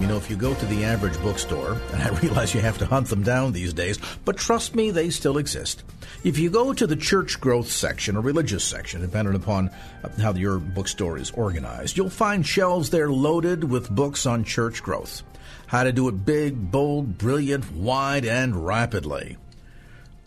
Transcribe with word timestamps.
You 0.00 0.06
know, 0.06 0.16
if 0.16 0.30
you 0.30 0.36
go 0.36 0.54
to 0.54 0.66
the 0.66 0.84
average 0.84 1.20
bookstore, 1.20 1.72
and 1.92 2.02
I 2.02 2.08
realize 2.20 2.54
you 2.54 2.62
have 2.62 2.78
to 2.78 2.86
hunt 2.86 3.08
them 3.08 3.22
down 3.22 3.52
these 3.52 3.74
days, 3.74 3.98
but 4.24 4.38
trust 4.38 4.74
me, 4.74 4.90
they 4.90 5.10
still 5.10 5.36
exist. 5.36 5.84
If 6.24 6.38
you 6.38 6.48
go 6.48 6.72
to 6.72 6.86
the 6.86 6.96
church 6.96 7.38
growth 7.38 7.70
section 7.70 8.16
or 8.16 8.22
religious 8.22 8.64
section, 8.64 9.02
depending 9.02 9.34
upon 9.34 9.68
uh, 10.02 10.08
how 10.20 10.32
your 10.32 10.58
bookstore 10.58 11.18
is 11.18 11.30
organized, 11.32 11.98
you'll 11.98 12.08
find 12.08 12.46
shelves 12.46 12.88
there 12.88 13.10
loaded 13.10 13.64
with 13.64 13.90
books 13.90 14.24
on 14.24 14.42
church 14.42 14.82
growth. 14.82 15.22
How 15.66 15.84
to 15.84 15.92
do 15.92 16.08
it 16.08 16.24
big, 16.24 16.70
bold, 16.70 17.18
brilliant, 17.18 17.70
wide, 17.72 18.24
and 18.24 18.66
rapidly. 18.66 19.36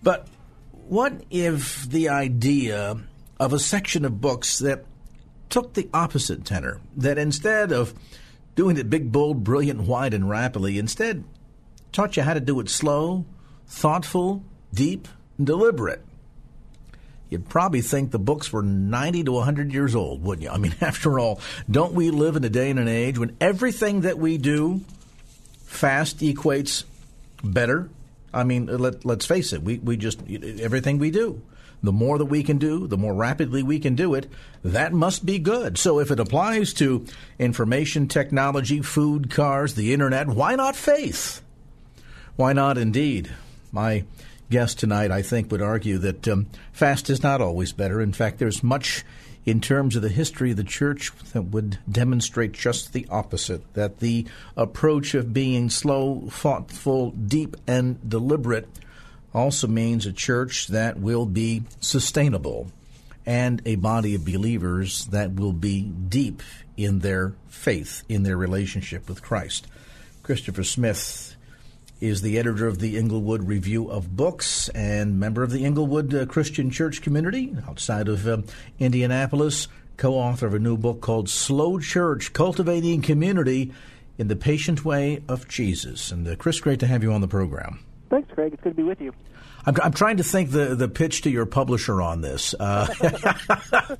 But 0.04 0.28
what 0.88 1.14
if 1.32 1.90
the 1.90 2.10
idea 2.10 2.98
of 3.40 3.54
a 3.54 3.60
section 3.60 4.06
of 4.06 4.22
books 4.22 4.60
that 4.60 4.86
took 5.50 5.74
the 5.74 5.90
opposite 5.94 6.46
tenor? 6.46 6.80
That 6.96 7.18
instead 7.18 7.72
of 7.72 7.94
doing 8.56 8.78
it 8.78 8.90
big, 8.90 9.12
bold, 9.12 9.44
brilliant, 9.44 9.82
wide, 9.82 10.14
and 10.14 10.30
rapidly, 10.30 10.78
instead 10.78 11.24
taught 11.94 12.18
you 12.18 12.24
how 12.24 12.34
to 12.34 12.40
do 12.40 12.60
it 12.60 12.70
slow, 12.70 13.24
thoughtful, 13.68 14.44
deep, 14.74 15.08
and 15.38 15.48
deliberate. 15.48 16.04
You'd 17.30 17.50
probably 17.50 17.82
think 17.82 18.12
the 18.12 18.20
books 18.20 18.52
were 18.52 18.62
90 18.62 19.24
to 19.24 19.32
100 19.32 19.74
years 19.74 19.96
old, 19.96 20.24
wouldn't 20.24 20.44
you? 20.44 20.50
I 20.50 20.58
mean, 20.58 20.76
after 20.82 21.20
all, 21.20 21.40
don't 21.70 21.94
we 21.94 22.12
live 22.12 22.36
in 22.36 22.44
a 22.44 22.50
day 22.50 22.70
and 22.70 22.80
an 22.80 22.88
age 22.88 23.18
when 23.18 23.36
everything 23.40 24.02
that 24.02 24.18
we 24.18 24.38
do 24.38 24.82
fast 25.64 26.20
equates 26.20 26.84
better? 27.44 27.90
I 28.34 28.44
mean, 28.44 28.66
let, 28.66 29.06
let's 29.06 29.26
face 29.26 29.54
it, 29.54 29.62
we, 29.62 29.78
we 29.78 29.96
just, 29.96 30.20
everything 30.30 30.98
we 30.98 31.12
do, 31.12 31.42
the 31.84 31.92
more 31.92 32.18
that 32.18 32.26
we 32.26 32.42
can 32.42 32.58
do, 32.58 32.88
the 32.88 32.98
more 32.98 33.14
rapidly 33.14 33.62
we 33.62 33.78
can 33.78 33.94
do 33.94 34.14
it, 34.16 34.32
that 34.64 34.94
must 34.94 35.26
be 35.26 35.38
good. 35.38 35.78
So 35.78 36.00
if 36.00 36.10
it 36.10 36.20
applies 36.20 36.74
to 36.76 37.06
information 37.38 38.08
technology, 38.08 38.82
food, 38.82 39.30
cars, 39.30 39.76
the 39.76 39.94
internet, 39.94 40.28
why 40.28 40.56
not 40.56 40.78
faith? 40.78 41.42
Why 42.38 42.54
not 42.54 42.78
indeed? 42.78 43.32
My 43.72 44.06
guest 44.50 44.80
tonight, 44.80 45.12
I 45.12 45.22
think, 45.22 45.52
would 45.52 45.62
argue 45.62 45.98
that 45.98 46.28
um, 46.28 46.48
fast 46.72 47.10
is 47.10 47.22
not 47.22 47.42
always 47.42 47.74
better. 47.74 48.00
In 48.00 48.14
fact, 48.14 48.40
there's 48.40 48.64
much 48.64 49.04
in 49.46 49.60
terms 49.60 49.98
of 49.98 50.02
the 50.02 50.10
history 50.10 50.52
of 50.52 50.58
the 50.58 50.64
church 50.64 51.12
that 51.34 51.42
would 51.42 51.78
demonstrate 51.92 52.54
just 52.54 52.94
the 52.94 53.06
opposite 53.10 53.62
that 53.74 54.00
the 54.00 54.26
approach 54.56 55.14
of 55.14 55.34
being 55.34 55.70
slow, 55.70 56.28
thoughtful, 56.30 57.12
deep, 57.12 57.58
and 57.68 58.10
deliberate 58.10 58.70
also 59.34 59.68
means 59.68 60.06
a 60.06 60.14
church 60.14 60.68
that 60.68 61.00
will 61.00 61.26
be 61.26 61.64
sustainable 61.80 62.72
and 63.26 63.62
a 63.66 63.76
body 63.76 64.16
of 64.16 64.26
believers 64.26 65.06
that 65.08 65.34
will 65.34 65.54
be 65.54 65.82
deep 65.82 66.42
in 66.76 67.00
their 67.00 67.34
faith, 67.48 68.04
in 68.10 68.24
their 68.24 68.38
relationship 68.38 69.08
with 69.08 69.22
Christ. 69.22 69.68
Christopher 70.24 70.64
Smith 70.64 71.36
is 72.02 72.22
the 72.22 72.38
editor 72.38 72.68
of 72.68 72.80
the 72.80 72.98
Englewood 72.98 73.44
Review 73.48 73.90
of 73.90 74.16
Books 74.16 74.68
and 74.70 75.20
member 75.20 75.42
of 75.42 75.52
the 75.52 75.64
Englewood 75.64 76.14
uh, 76.14 76.26
Christian 76.26 76.70
Church 76.70 77.02
community 77.02 77.56
outside 77.68 78.10
of 78.10 78.28
uh, 78.28 78.42
Indianapolis, 78.78 79.70
co 79.96 80.16
author 80.16 80.48
of 80.48 80.54
a 80.54 80.60
new 80.60 80.76
book 80.76 81.00
called 81.00 81.30
Slow 81.30 81.80
Church 81.80 82.34
Cultivating 82.34 83.02
Community 83.02 83.72
in 84.18 84.28
the 84.28 84.36
Patient 84.36 84.84
Way 84.84 85.24
of 85.30 85.48
Jesus. 85.48 86.12
And 86.12 86.28
uh, 86.28 86.36
Chris, 86.36 86.60
great 86.60 86.82
to 86.82 86.88
have 86.88 87.04
you 87.04 87.14
on 87.14 87.22
the 87.22 87.28
program. 87.28 87.80
Thanks, 88.14 88.32
Craig. 88.32 88.54
It's 88.54 88.62
good 88.62 88.70
to 88.70 88.76
be 88.76 88.84
with 88.84 89.02
you. 89.02 89.12
I'm, 89.66 89.76
I'm, 89.82 89.92
trying 89.92 90.18
to 90.18 90.24
think 90.24 90.52
the, 90.52 90.76
the 90.76 90.88
pitch 90.88 91.24
to 91.24 91.32
your 91.32 91.48
publisher 91.48 92.00
on 92.00 92.22
this. 92.22 92.54
Uh, 92.54 92.86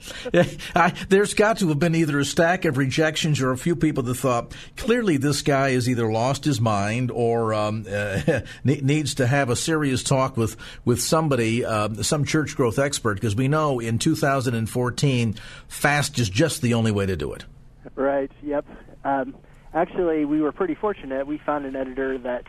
I, 0.76 0.94
there's 1.10 1.34
got 1.34 1.58
to 1.58 1.70
have 1.70 1.80
been 1.80 1.96
either 1.96 2.20
a 2.20 2.26
stack 2.26 2.66
of 2.66 2.78
rejections 2.78 3.42
or 3.42 3.50
a 3.50 3.58
few 3.58 3.76
people 3.76 4.04
that 4.04 4.14
thought 4.14 4.54
clearly 4.78 5.18
this 5.18 5.42
guy 5.42 5.72
has 5.72 5.90
either 5.90 6.12
lost 6.12 6.46
his 6.46 6.62
mind 6.62 7.10
or 7.10 7.56
um, 7.56 7.88
uh, 7.90 8.42
needs 8.64 9.16
to 9.16 9.26
have 9.26 9.50
a 9.50 9.56
serious 9.56 10.04
talk 10.04 10.38
with 10.38 10.58
with 10.86 11.02
somebody, 11.02 11.66
uh, 11.66 11.92
some 12.04 12.24
church 12.24 12.56
growth 12.56 12.78
expert, 12.78 13.16
because 13.16 13.36
we 13.36 13.48
know 13.48 13.80
in 13.80 13.98
2014 13.98 15.34
fast 15.68 16.20
is 16.20 16.30
just 16.30 16.62
the 16.62 16.76
only 16.76 16.92
way 16.92 17.08
to 17.08 17.16
do 17.16 17.34
it. 17.34 17.46
Right. 17.96 18.32
Yep. 18.44 18.68
Um, 19.06 19.36
actually, 19.74 20.26
we 20.26 20.40
were 20.40 20.52
pretty 20.52 20.76
fortunate. 20.76 21.26
We 21.26 21.40
found 21.40 21.66
an 21.66 21.76
editor 21.76 22.20
that 22.20 22.44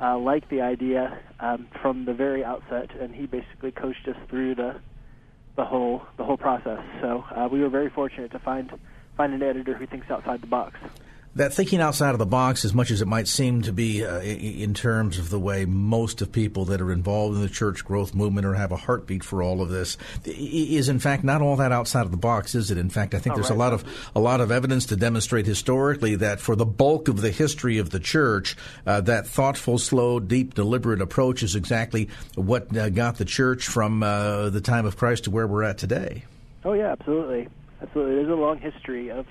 uh, 0.00 0.18
liked 0.18 0.50
the 0.50 0.60
idea 0.60 1.18
um, 1.40 1.68
from 1.80 2.04
the 2.04 2.14
very 2.14 2.44
outset, 2.44 2.90
and 3.00 3.14
he 3.14 3.26
basically 3.26 3.70
coached 3.70 4.06
us 4.08 4.16
through 4.28 4.54
the 4.54 4.80
the 5.56 5.64
whole 5.64 6.02
the 6.16 6.24
whole 6.24 6.36
process. 6.36 6.80
So 7.00 7.24
uh, 7.34 7.48
we 7.50 7.60
were 7.60 7.68
very 7.68 7.90
fortunate 7.90 8.32
to 8.32 8.38
find 8.38 8.72
find 9.16 9.32
an 9.32 9.42
editor 9.42 9.74
who 9.74 9.86
thinks 9.86 10.10
outside 10.10 10.40
the 10.40 10.46
box 10.46 10.78
that 11.36 11.52
thinking 11.52 11.80
outside 11.80 12.10
of 12.10 12.18
the 12.18 12.26
box, 12.26 12.64
as 12.64 12.72
much 12.72 12.90
as 12.90 13.02
it 13.02 13.08
might 13.08 13.26
seem 13.26 13.62
to 13.62 13.72
be 13.72 14.04
uh, 14.04 14.20
in 14.20 14.72
terms 14.72 15.18
of 15.18 15.30
the 15.30 15.38
way 15.38 15.64
most 15.64 16.22
of 16.22 16.30
people 16.30 16.64
that 16.66 16.80
are 16.80 16.92
involved 16.92 17.36
in 17.36 17.42
the 17.42 17.48
church 17.48 17.84
growth 17.84 18.14
movement 18.14 18.46
or 18.46 18.54
have 18.54 18.70
a 18.70 18.76
heartbeat 18.76 19.24
for 19.24 19.42
all 19.42 19.60
of 19.60 19.68
this, 19.68 19.98
is 20.24 20.88
in 20.88 20.98
fact 20.98 21.24
not 21.24 21.42
all 21.42 21.56
that 21.56 21.72
outside 21.72 22.02
of 22.02 22.12
the 22.12 22.16
box, 22.16 22.54
is 22.54 22.70
it? 22.70 22.78
In 22.78 22.88
fact, 22.88 23.14
I 23.14 23.18
think 23.18 23.34
oh, 23.34 23.36
there's 23.36 23.50
right. 23.50 23.56
a 23.56 23.58
lot 23.58 23.72
of 23.72 24.10
a 24.14 24.20
lot 24.20 24.40
of 24.40 24.52
evidence 24.52 24.86
to 24.86 24.96
demonstrate 24.96 25.46
historically 25.46 26.14
that 26.16 26.40
for 26.40 26.54
the 26.54 26.66
bulk 26.66 27.08
of 27.08 27.20
the 27.20 27.30
history 27.30 27.78
of 27.78 27.90
the 27.90 28.00
church, 28.00 28.56
uh, 28.86 29.00
that 29.02 29.26
thoughtful, 29.26 29.78
slow, 29.78 30.20
deep, 30.20 30.54
deliberate 30.54 31.00
approach 31.00 31.42
is 31.42 31.56
exactly 31.56 32.08
what 32.36 32.76
uh, 32.76 32.90
got 32.90 33.16
the 33.16 33.24
church 33.24 33.66
from 33.66 34.02
uh, 34.02 34.50
the 34.50 34.60
time 34.60 34.86
of 34.86 34.96
Christ 34.96 35.24
to 35.24 35.30
where 35.30 35.46
we're 35.46 35.64
at 35.64 35.78
today. 35.78 36.24
Oh 36.64 36.74
yeah, 36.74 36.92
absolutely, 36.92 37.48
absolutely. 37.82 38.14
There's 38.16 38.30
a 38.30 38.34
long 38.34 38.58
history 38.58 39.10
of 39.10 39.26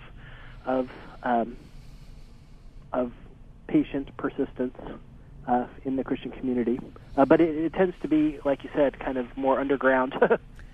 of 0.65 0.89
um, 1.23 1.55
of 2.93 3.11
patient 3.67 4.15
persistence 4.17 4.77
uh, 5.47 5.67
in 5.83 5.95
the 5.95 6.03
Christian 6.03 6.31
community. 6.31 6.79
Uh, 7.17 7.25
but 7.25 7.41
it, 7.41 7.55
it, 7.55 7.73
tends 7.73 7.95
to 8.01 8.07
be, 8.07 8.39
like 8.45 8.63
you 8.63 8.69
said, 8.73 8.99
kind 8.99 9.17
of 9.17 9.25
more 9.35 9.59
underground 9.59 10.15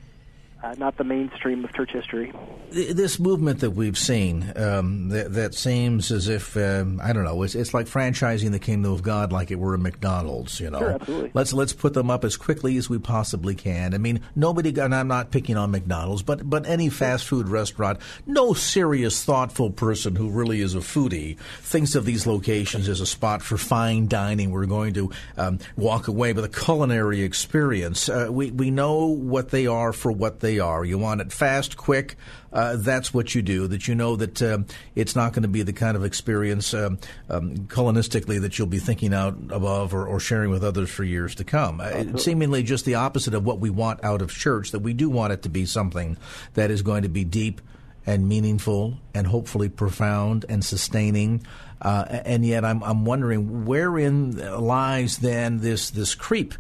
uh, 0.62 0.76
not 0.78 0.98
the 0.98 1.04
mainstream 1.04 1.64
of 1.64 1.74
church 1.74 1.92
history. 1.92 2.34
This 2.70 3.18
movement 3.18 3.62
that 3.62 3.72
we've 3.72 3.98
seen, 3.98 4.52
um, 4.58 5.10
that, 5.10 5.34
that, 5.34 5.56
seems 5.56 6.12
as 6.12 6.28
if 6.28 6.56
um, 6.58 7.00
I 7.02 7.14
don't 7.14 7.24
know, 7.24 7.44
it's, 7.44 7.56
it's, 7.56 7.74
like 7.74 7.88
franchising 7.88 8.52
the 8.52 8.60
kingdom 8.60 8.92
of 8.92 9.02
God 9.02 9.32
like 9.32 9.52
it 9.52 9.56
were 9.56 9.74
a 9.74 9.78
McDonald's. 9.78 10.60
You 10.60 10.70
know, 10.70 10.80
sure, 10.80 10.92
absolutely. 10.92 11.32
Let's 11.34 11.54
let's 11.54 11.74
put 11.74 11.94
them 11.94 12.12
up 12.12 12.24
as 12.24 12.36
quickly 12.36 12.78
as 12.78 12.90
we 12.90 13.00
possibly 13.00 13.56
can. 13.56 13.94
I 13.94 13.98
mean, 13.98 14.22
nobody. 14.36 14.78
And 14.80 14.94
I'm 14.94 15.08
not 15.08 15.32
picking 15.32 15.58
on 15.58 15.72
McDonald's, 15.72 16.24
but 16.24 16.48
but 16.48 16.68
any 16.68 16.90
fast 16.90 17.26
food 17.26 17.48
restaurant, 17.48 18.00
no 18.28 18.54
serious, 18.54 19.24
thoughtful 19.24 19.72
person 19.72 20.16
who 20.16 20.30
really 20.30 20.62
is 20.62 20.76
a 20.76 20.80
foodie 20.80 21.40
thinks 21.40 21.96
of 21.96 22.06
these 22.06 22.28
locations 22.28 22.88
as 22.90 23.02
a 23.02 23.06
spot 23.06 23.42
for 23.42 23.58
fine 23.58 24.08
dining. 24.08 24.52
We're 24.52 24.66
going 24.66 24.94
to 24.96 25.12
um, 25.38 25.60
walk 25.76 26.08
away 26.08 26.34
with 26.34 26.44
a 26.44 26.50
culinary 26.50 27.22
experience. 27.22 28.10
Uh, 28.10 28.28
we 28.30 28.52
we 28.52 28.70
know 28.72 29.06
what 29.08 29.50
they 29.50 29.66
are 29.66 29.94
for 29.94 30.12
what 30.12 30.42
they 30.42 30.49
they 30.50 30.58
are. 30.58 30.84
You 30.84 30.98
want 30.98 31.22
it 31.22 31.32
fast, 31.32 31.78
quick. 31.78 32.16
Uh, 32.52 32.76
that's 32.78 33.14
what 33.14 33.36
you 33.36 33.44
do. 33.44 33.68
That 33.68 33.88
you 33.88 33.94
know 33.94 34.16
that 34.16 34.42
uh, 34.42 34.60
it's 34.96 35.16
not 35.16 35.34
going 35.34 35.44
to 35.44 35.48
be 35.48 35.62
the 35.62 35.74
kind 35.74 35.96
of 35.96 36.04
experience 36.04 36.74
um, 36.74 36.98
um, 37.30 37.56
culinistically 37.68 38.42
that 38.42 38.58
you'll 38.58 38.68
be 38.68 38.80
thinking 38.80 39.14
out 39.14 39.38
above 39.52 39.94
or, 39.94 40.08
or 40.08 40.20
sharing 40.20 40.50
with 40.50 40.64
others 40.64 40.90
for 40.90 41.04
years 41.04 41.36
to 41.36 41.44
come. 41.44 41.80
Uh, 41.80 42.18
seemingly 42.18 42.64
just 42.64 42.86
the 42.86 42.96
opposite 42.96 43.36
of 43.36 43.46
what 43.46 43.60
we 43.60 43.70
want 43.70 44.04
out 44.04 44.24
of 44.24 44.32
church. 44.32 44.72
That 44.72 44.80
we 44.80 44.94
do 44.94 45.08
want 45.08 45.34
it 45.34 45.44
to 45.44 45.50
be 45.50 45.68
something 45.68 46.18
that 46.56 46.72
is 46.72 46.82
going 46.82 47.04
to 47.04 47.10
be 47.10 47.24
deep 47.24 47.62
and 48.08 48.28
meaningful 48.28 48.98
and 49.14 49.28
hopefully 49.28 49.70
profound 49.70 50.46
and 50.50 50.66
sustaining. 50.66 51.46
Uh, 51.80 52.06
and 52.26 52.44
yet, 52.44 52.66
I'm, 52.66 52.84
I'm 52.84 53.06
wondering 53.06 53.66
wherein 53.66 54.36
lies 54.66 55.18
then 55.18 55.60
this 55.60 55.92
this 55.92 56.16
creep 56.16 56.56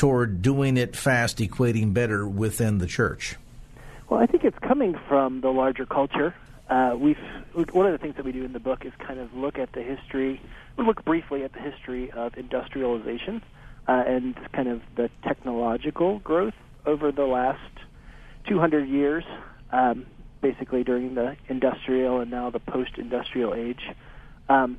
toward 0.00 0.40
doing 0.40 0.78
it 0.78 0.96
fast 0.96 1.36
equating 1.40 1.92
better 1.92 2.26
within 2.26 2.78
the 2.78 2.86
church? 2.86 3.36
Well, 4.08 4.18
I 4.18 4.24
think 4.24 4.44
it's 4.44 4.58
coming 4.60 4.98
from 5.06 5.42
the 5.42 5.50
larger 5.50 5.84
culture. 5.84 6.34
Uh, 6.70 6.96
we've 6.98 7.18
one 7.72 7.84
of 7.84 7.92
the 7.92 7.98
things 7.98 8.16
that 8.16 8.24
we 8.24 8.32
do 8.32 8.42
in 8.42 8.54
the 8.54 8.60
book 8.60 8.86
is 8.86 8.94
kind 8.98 9.20
of 9.20 9.34
look 9.34 9.58
at 9.58 9.72
the 9.72 9.82
history. 9.82 10.40
We 10.78 10.86
look 10.86 11.04
briefly 11.04 11.44
at 11.44 11.52
the 11.52 11.60
history 11.60 12.10
of 12.12 12.34
industrialization 12.38 13.42
uh, 13.86 14.04
and 14.06 14.36
kind 14.52 14.68
of 14.68 14.80
the 14.96 15.10
technological 15.22 16.20
growth 16.20 16.54
over 16.86 17.12
the 17.12 17.26
last 17.26 17.60
200 18.48 18.88
years, 18.88 19.24
um, 19.70 20.06
basically 20.40 20.82
during 20.82 21.14
the 21.14 21.36
industrial 21.46 22.20
and 22.20 22.30
now 22.30 22.48
the 22.48 22.58
post-industrial 22.58 23.52
age. 23.52 23.82
Um, 24.48 24.78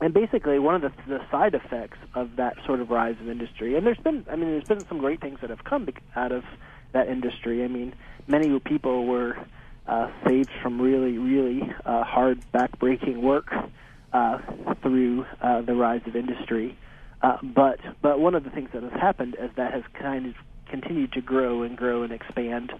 and 0.00 0.12
basically, 0.12 0.58
one 0.58 0.74
of 0.74 0.82
the, 0.82 0.92
the 1.08 1.20
side 1.30 1.54
effects 1.54 1.98
of 2.14 2.36
that 2.36 2.56
sort 2.66 2.80
of 2.80 2.90
rise 2.90 3.16
of 3.20 3.28
industry, 3.28 3.76
and 3.76 3.86
there's 3.86 3.98
been, 3.98 4.26
I 4.30 4.36
mean, 4.36 4.50
there's 4.50 4.64
been 4.64 4.86
some 4.86 4.98
great 4.98 5.20
things 5.20 5.40
that 5.40 5.50
have 5.50 5.64
come 5.64 5.88
out 6.14 6.32
of 6.32 6.44
that 6.92 7.08
industry. 7.08 7.64
I 7.64 7.68
mean, 7.68 7.94
many 8.26 8.58
people 8.60 9.06
were 9.06 9.38
uh, 9.86 10.10
saved 10.26 10.50
from 10.62 10.80
really, 10.80 11.16
really 11.16 11.62
uh, 11.84 12.04
hard, 12.04 12.40
backbreaking 12.52 13.22
work 13.22 13.52
uh, 14.12 14.38
through 14.82 15.24
uh, 15.40 15.62
the 15.62 15.74
rise 15.74 16.02
of 16.06 16.14
industry. 16.14 16.76
Uh, 17.22 17.38
but 17.42 17.80
but 18.02 18.20
one 18.20 18.34
of 18.34 18.44
the 18.44 18.50
things 18.50 18.68
that 18.72 18.82
has 18.82 18.92
happened 18.92 19.34
as 19.36 19.50
that 19.56 19.72
has 19.72 19.82
kind 19.94 20.26
of 20.26 20.34
continued 20.68 21.12
to 21.12 21.20
grow 21.20 21.62
and 21.62 21.76
grow 21.76 22.02
and 22.02 22.12
expand 22.12 22.72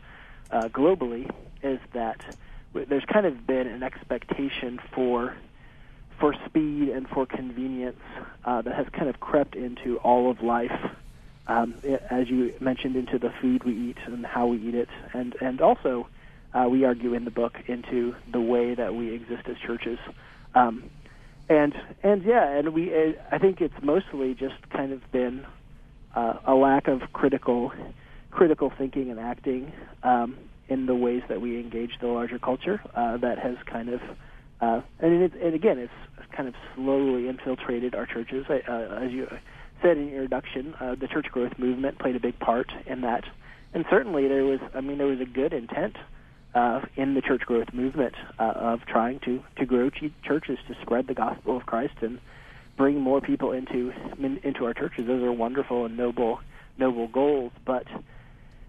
uh, 0.51 0.69
globally 0.69 1.31
is 1.63 1.81
that 1.95 2.21
there's 2.75 3.05
kind 3.07 3.25
of 3.25 3.47
been 3.47 3.67
an 3.67 3.83
expectation 3.83 4.79
for 4.93 5.35
for 6.19 6.35
speed 6.47 6.89
and 6.89 7.09
for 7.09 7.27
convenience 7.27 8.01
uh, 8.45 8.63
that 8.63 8.75
has 8.75 8.87
kind 8.93 9.09
of 9.09 9.21
crept 9.21 9.55
into 9.55 9.99
all 9.99 10.31
of 10.31 10.43
life, 10.43 10.73
um, 11.47 11.75
as 12.11 12.29
you 12.29 12.53
mentioned, 12.61 12.97
into 12.97 13.19
the 13.19 13.33
food 13.41 13.65
we 13.65 13.73
eat 13.73 13.99
and 14.07 14.25
how 14.25 14.47
we 14.47 14.59
eat 14.59 14.75
it, 14.75 14.89
and 15.13 15.35
and 15.41 15.61
also 15.61 16.09
uh, 16.55 16.67
we 16.69 16.85
argue 16.85 17.15
in 17.15 17.25
the 17.25 17.31
book 17.31 17.55
into 17.67 18.15
the 18.33 18.41
way 18.41 18.75
that 18.75 18.95
we 18.95 19.13
exist 19.13 19.43
as 19.49 19.57
churches. 19.59 19.99
Um, 20.55 20.91
and 21.49 21.75
and 22.03 22.25
yeah, 22.25 22.49
and 22.59 22.75
we 22.75 23.15
I 23.31 23.39
think 23.39 23.61
it's 23.61 23.83
mostly 23.83 24.35
just 24.35 24.69
kind 24.71 24.93
of 24.93 25.11
been 25.13 25.47
uh, 26.15 26.39
a 26.45 26.55
lack 26.55 26.89
of 26.89 27.13
critical 27.13 27.73
critical 28.31 28.73
thinking 28.77 29.11
and 29.11 29.21
acting 29.21 29.73
um, 30.03 30.37
in 30.69 30.87
the 30.87 30.95
ways 30.95 31.23
that 31.29 31.41
we 31.41 31.61
engage 31.61 31.93
the 32.01 32.07
larger 32.07 32.39
culture 32.39 32.81
uh, 32.95 33.17
that 33.19 33.39
has 33.39 33.57
kind 33.67 33.89
of 33.89 34.01
uh, 34.61 34.81
and 35.01 35.23
it, 35.23 35.33
and 35.35 35.55
again 35.55 35.79
it's 35.79 35.93
kind 36.33 36.49
of 36.49 36.55
slowly 36.75 37.29
infiltrated 37.29 37.95
our 37.95 38.07
churches. 38.07 38.47
Uh, 38.49 38.55
as 38.55 39.13
you 39.13 39.29
said 39.83 39.97
in 39.97 40.09
your 40.09 40.23
introduction, 40.23 40.75
uh, 40.81 40.95
the 40.95 41.09
church 41.09 41.27
growth 41.31 41.59
movement 41.59 41.99
played 41.99 42.17
a 42.17 42.21
big 42.21 42.39
part 42.39 42.71
in 42.87 43.03
that, 43.03 43.25
and 43.75 43.85
certainly 43.91 44.29
there 44.29 44.45
was 44.45 44.61
I 44.75 44.81
mean 44.81 44.99
there 44.99 45.07
was 45.07 45.21
a 45.21 45.27
good 45.27 45.53
intent 45.53 45.97
uh, 46.55 46.81
in 46.97 47.15
the 47.15 47.21
church 47.21 47.43
growth 47.43 47.73
movement 47.73 48.15
uh, 48.39 48.53
of 48.57 48.81
trying 48.87 49.21
to 49.21 49.43
to 49.57 49.67
grow 49.67 49.91
ch- 49.91 50.13
churches 50.23 50.59
to 50.69 50.77
spread 50.83 51.07
the 51.07 51.15
gospel 51.15 51.57
of 51.57 51.67
Christ 51.67 51.95
and 52.01 52.19
bring 52.77 53.01
more 53.01 53.21
people 53.21 53.53
into 53.53 53.93
into 54.23 54.65
our 54.65 54.75
churches. 54.75 55.07
Those 55.07 55.23
are 55.23 55.33
wonderful 55.33 55.85
and 55.85 55.97
noble 55.97 56.41
noble 56.79 57.09
goals, 57.09 57.53
but 57.65 57.87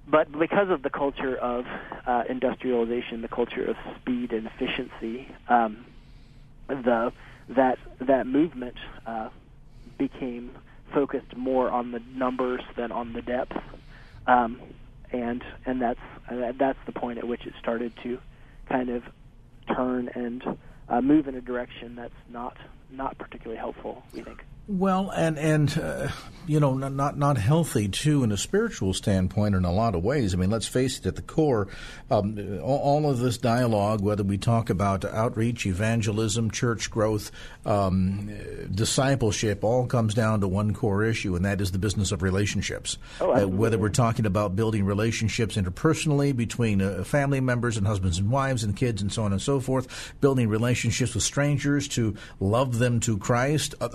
but 0.10 0.32
because 0.32 0.70
of 0.70 0.84
the 0.84 0.90
culture 0.90 1.36
of 1.36 1.66
uh, 2.06 2.24
industrialization, 2.30 3.22
the 3.22 3.28
culture 3.28 3.66
of 3.66 3.76
speed 4.00 4.32
and 4.32 4.48
efficiency, 4.48 5.28
um, 5.50 5.86
the 6.68 7.12
that 7.50 7.78
that 8.06 8.28
movement 8.28 8.76
uh, 9.06 9.30
became 9.98 10.52
focused 10.94 11.36
more 11.36 11.70
on 11.70 11.92
the 11.92 12.00
numbers 12.16 12.62
than 12.76 12.92
on 12.92 13.14
the 13.14 13.22
depth. 13.22 13.56
Um, 14.26 14.60
and 15.12 15.42
and 15.66 15.82
that's 15.82 16.00
uh, 16.30 16.52
that's 16.60 16.80
the 16.86 16.92
point 16.92 17.18
at 17.18 17.28
which 17.28 17.46
it 17.46 17.54
started 17.60 17.94
to 18.04 18.20
kind 18.70 18.90
of 18.90 19.04
turn 19.76 20.10
and 20.16 20.44
uh, 20.90 21.02
move 21.02 21.28
in 21.28 21.36
a 21.36 21.42
direction 21.42 21.96
that's 21.96 22.14
not 22.30 22.58
not 22.92 23.18
particularly 23.18 23.60
helpful. 23.60 24.04
We 24.14 24.24
think. 24.24 24.44
Well, 24.68 25.12
and 25.12 25.40
and 25.40 25.78
uh, 25.78 26.10
you 26.48 26.62
know, 26.62 26.74
not 26.74 27.18
not 27.18 27.38
healthy 27.38 27.90
too 27.90 28.24
in 28.24 28.32
a 28.32 28.38
spiritual 28.38 28.94
standpoint 28.94 29.54
in 29.54 29.66
a 29.66 29.72
lot 29.72 29.96
of 29.96 30.04
ways. 30.04 30.34
I 30.34 30.38
mean, 30.38 30.50
let's 30.50 30.68
face 30.68 30.98
it. 31.00 31.06
At 31.06 31.16
the 31.16 31.22
core, 31.22 31.68
um, 32.10 32.60
all 32.62 33.10
of 33.10 33.20
this 33.20 33.38
dialogue, 33.38 34.02
whether 34.02 34.24
we 34.24 34.38
talk 34.38 34.70
about 34.70 35.04
outreach, 35.04 35.66
evangelism, 35.66 36.52
church 36.52 36.90
growth, 36.90 37.32
um, 37.66 38.30
discipleship, 38.74 39.64
all 39.64 39.88
comes 39.88 40.14
down 40.14 40.40
to 40.40 40.48
one 40.48 40.74
core 40.74 41.04
issue, 41.04 41.36
and 41.36 41.44
that 41.46 41.60
is 41.60 41.72
the 41.72 41.80
business 41.80 42.14
of 42.14 42.22
relationships. 42.22 42.98
Oh, 43.20 43.34
uh, 43.34 43.48
whether 43.48 43.78
we're 43.78 43.90
talking 43.90 44.26
about 44.26 44.56
building 44.56 44.86
relationships 44.86 45.58
interpersonally 45.58 46.36
between 46.36 46.82
uh, 46.82 47.04
family 47.04 47.42
members 47.42 47.76
and 47.76 47.86
husbands 47.86 48.20
and 48.20 48.32
wives 48.32 48.64
and 48.64 48.76
kids 48.76 49.02
and 49.02 49.12
so 49.12 49.24
on 49.24 49.34
and 49.34 49.42
so 49.42 49.60
forth, 49.60 50.14
building 50.22 50.48
relationships 50.48 51.14
with 51.14 51.24
strangers 51.24 51.90
to 51.90 52.16
love 52.40 52.80
them 52.80 53.02
to 53.02 53.18
Christ, 53.18 53.76
uh, 53.82 53.90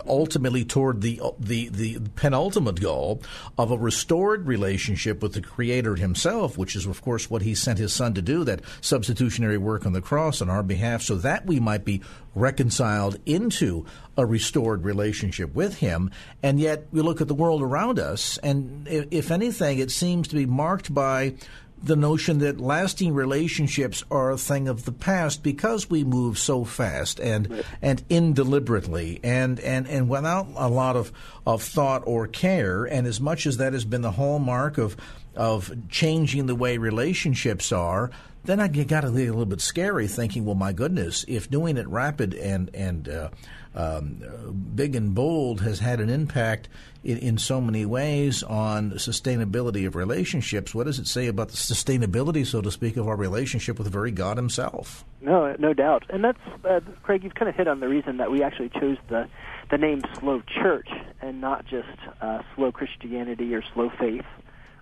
toward 0.64 1.00
the, 1.00 1.20
the, 1.38 1.68
the 1.68 2.00
penultimate 2.16 2.80
goal 2.80 3.22
of 3.58 3.70
a 3.70 3.78
restored 3.78 4.46
relationship 4.46 5.22
with 5.22 5.34
the 5.34 5.40
Creator 5.40 5.96
Himself, 5.96 6.58
which 6.58 6.76
is, 6.76 6.86
of 6.86 7.02
course, 7.02 7.30
what 7.30 7.42
He 7.42 7.54
sent 7.54 7.78
His 7.78 7.92
Son 7.92 8.14
to 8.14 8.22
do, 8.22 8.44
that 8.44 8.62
substitutionary 8.80 9.58
work 9.58 9.86
on 9.86 9.92
the 9.92 10.00
cross 10.00 10.40
on 10.40 10.50
our 10.50 10.62
behalf, 10.62 11.02
so 11.02 11.16
that 11.16 11.46
we 11.46 11.60
might 11.60 11.84
be 11.84 12.00
reconciled 12.34 13.18
into 13.26 13.84
a 14.16 14.24
restored 14.24 14.84
relationship 14.84 15.54
with 15.54 15.78
Him. 15.78 16.10
And 16.42 16.58
yet, 16.60 16.86
we 16.92 17.00
look 17.02 17.20
at 17.20 17.28
the 17.28 17.34
world 17.34 17.62
around 17.62 17.98
us, 17.98 18.38
and 18.38 18.86
if 18.88 19.30
anything, 19.30 19.78
it 19.78 19.90
seems 19.90 20.28
to 20.28 20.34
be 20.34 20.46
marked 20.46 20.92
by 20.92 21.34
the 21.82 21.96
notion 21.96 22.38
that 22.38 22.60
lasting 22.60 23.14
relationships 23.14 24.04
are 24.10 24.30
a 24.30 24.38
thing 24.38 24.68
of 24.68 24.84
the 24.84 24.92
past 24.92 25.42
because 25.42 25.90
we 25.90 26.04
move 26.04 26.38
so 26.38 26.64
fast 26.64 27.18
and 27.20 27.64
and 27.80 28.04
indeliberately 28.08 29.20
and, 29.22 29.58
and, 29.60 29.88
and 29.88 30.08
without 30.08 30.46
a 30.56 30.68
lot 30.68 30.96
of, 30.96 31.12
of 31.46 31.62
thought 31.62 32.02
or 32.06 32.26
care. 32.26 32.84
And 32.84 33.06
as 33.06 33.20
much 33.20 33.46
as 33.46 33.56
that 33.56 33.72
has 33.72 33.84
been 33.84 34.02
the 34.02 34.12
hallmark 34.12 34.78
of 34.78 34.96
of 35.34 35.72
changing 35.88 36.46
the 36.46 36.54
way 36.54 36.76
relationships 36.76 37.72
are 37.72 38.10
then 38.44 38.60
I 38.60 38.68
got 38.68 39.02
to 39.02 39.10
be 39.10 39.26
a 39.26 39.30
little 39.30 39.46
bit 39.46 39.60
scary 39.60 40.08
thinking, 40.08 40.44
well, 40.44 40.54
my 40.54 40.72
goodness, 40.72 41.24
if 41.28 41.48
doing 41.48 41.76
it 41.76 41.86
rapid 41.86 42.34
and 42.34 42.74
and 42.74 43.08
uh, 43.08 43.28
um, 43.74 44.72
big 44.74 44.94
and 44.94 45.14
bold 45.14 45.60
has 45.60 45.78
had 45.78 46.00
an 46.00 46.10
impact 46.10 46.68
in, 47.04 47.18
in, 47.18 47.38
so 47.38 47.60
many 47.60 47.84
ways 47.84 48.42
on 48.42 48.92
sustainability 48.92 49.86
of 49.86 49.96
relationships, 49.96 50.74
what 50.74 50.86
does 50.86 50.98
it 50.98 51.06
say 51.06 51.26
about 51.26 51.48
the 51.48 51.56
sustainability, 51.56 52.46
so 52.46 52.60
to 52.60 52.70
speak, 52.70 52.96
of 52.96 53.08
our 53.08 53.16
relationship 53.16 53.78
with 53.78 53.86
the 53.86 53.90
very 53.90 54.10
God 54.10 54.36
Himself? 54.36 55.04
No, 55.20 55.54
no 55.58 55.72
doubt, 55.74 56.04
and 56.10 56.24
that's 56.24 56.38
uh, 56.64 56.80
Craig. 57.02 57.24
You've 57.24 57.34
kind 57.34 57.48
of 57.48 57.54
hit 57.54 57.68
on 57.68 57.80
the 57.80 57.88
reason 57.88 58.16
that 58.18 58.30
we 58.30 58.42
actually 58.42 58.70
chose 58.70 58.98
the 59.08 59.28
the 59.70 59.78
name 59.78 60.02
Slow 60.18 60.42
Church 60.62 60.88
and 61.20 61.40
not 61.40 61.64
just 61.66 61.88
uh, 62.20 62.42
Slow 62.54 62.72
Christianity 62.72 63.54
or 63.54 63.62
Slow 63.74 63.90
Faith. 63.98 64.26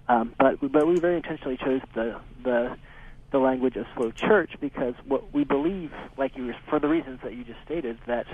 Um, 0.08 0.34
but 0.38 0.60
but 0.72 0.86
we 0.86 0.98
very 0.98 1.16
intentionally 1.16 1.56
chose 1.56 1.82
the 1.94 2.20
the 2.42 2.76
the 3.30 3.38
language 3.38 3.76
of 3.76 3.86
slow 3.96 4.10
church 4.10 4.52
because 4.60 4.94
what 5.06 5.32
we 5.32 5.44
believe, 5.44 5.92
like 6.16 6.36
you, 6.36 6.52
for 6.68 6.80
the 6.80 6.88
reasons 6.88 7.20
that 7.22 7.34
you 7.34 7.44
just 7.44 7.60
stated, 7.64 7.98
that 8.06 8.26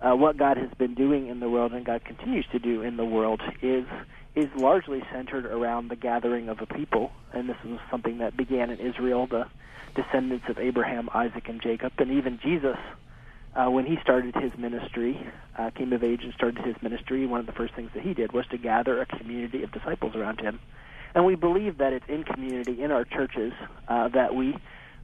uh, 0.00 0.14
what 0.14 0.36
God 0.36 0.56
has 0.56 0.70
been 0.78 0.94
doing 0.94 1.28
in 1.28 1.40
the 1.40 1.48
world 1.48 1.72
and 1.72 1.84
God 1.84 2.04
continues 2.04 2.46
to 2.52 2.58
do 2.58 2.82
in 2.82 2.96
the 2.96 3.04
world 3.04 3.40
is 3.62 3.86
is 4.34 4.50
largely 4.54 5.02
centered 5.10 5.46
around 5.46 5.88
the 5.88 5.96
gathering 5.96 6.50
of 6.50 6.60
a 6.60 6.66
people, 6.66 7.10
and 7.32 7.48
this 7.48 7.56
is 7.64 7.78
something 7.90 8.18
that 8.18 8.36
began 8.36 8.68
in 8.68 8.78
Israel, 8.78 9.26
the 9.26 9.46
descendants 9.94 10.44
of 10.50 10.58
Abraham, 10.58 11.08
Isaac, 11.14 11.48
and 11.48 11.62
Jacob, 11.62 11.92
and 11.98 12.10
even 12.10 12.38
Jesus. 12.42 12.76
Uh, 13.54 13.70
when 13.70 13.86
he 13.86 13.96
started 14.02 14.34
his 14.34 14.52
ministry, 14.58 15.18
uh, 15.56 15.70
came 15.70 15.94
of 15.94 16.04
age 16.04 16.22
and 16.22 16.34
started 16.34 16.62
his 16.62 16.76
ministry, 16.82 17.24
one 17.26 17.40
of 17.40 17.46
the 17.46 17.52
first 17.52 17.72
things 17.72 17.90
that 17.94 18.02
he 18.02 18.12
did 18.12 18.32
was 18.32 18.46
to 18.48 18.58
gather 18.58 19.00
a 19.00 19.06
community 19.06 19.62
of 19.62 19.72
disciples 19.72 20.14
around 20.14 20.38
him 20.38 20.60
and 21.16 21.24
we 21.24 21.34
believe 21.34 21.78
that 21.78 21.94
it's 21.94 22.04
in 22.08 22.22
community 22.24 22.82
in 22.82 22.92
our 22.92 23.04
churches 23.04 23.54
uh, 23.88 24.06
that 24.08 24.34
we 24.34 24.54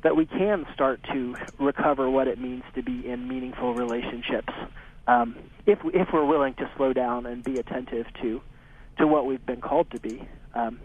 that 0.03 0.17
we 0.17 0.27
can 0.27 0.67
start 0.75 1.03
to 1.13 1.37
recover 1.59 2.11
what 2.11 2.29
it 2.29 2.39
means 2.39 2.65
to 2.75 2.83
be 2.83 3.07
in 3.09 3.29
meaningful 3.29 3.75
relationships 3.75 4.53
um, 5.07 5.37
if 5.67 5.79
if 5.93 6.09
we're 6.13 6.25
willing 6.25 6.55
to 6.55 6.71
slow 6.77 6.93
down 6.93 7.27
and 7.27 7.43
be 7.43 7.59
attentive 7.59 8.07
to 8.21 8.41
to 8.99 9.07
what 9.07 9.27
we've 9.27 9.45
been 9.45 9.61
called 9.61 9.91
to 9.91 10.01
be. 10.01 10.27
Um, 10.55 10.81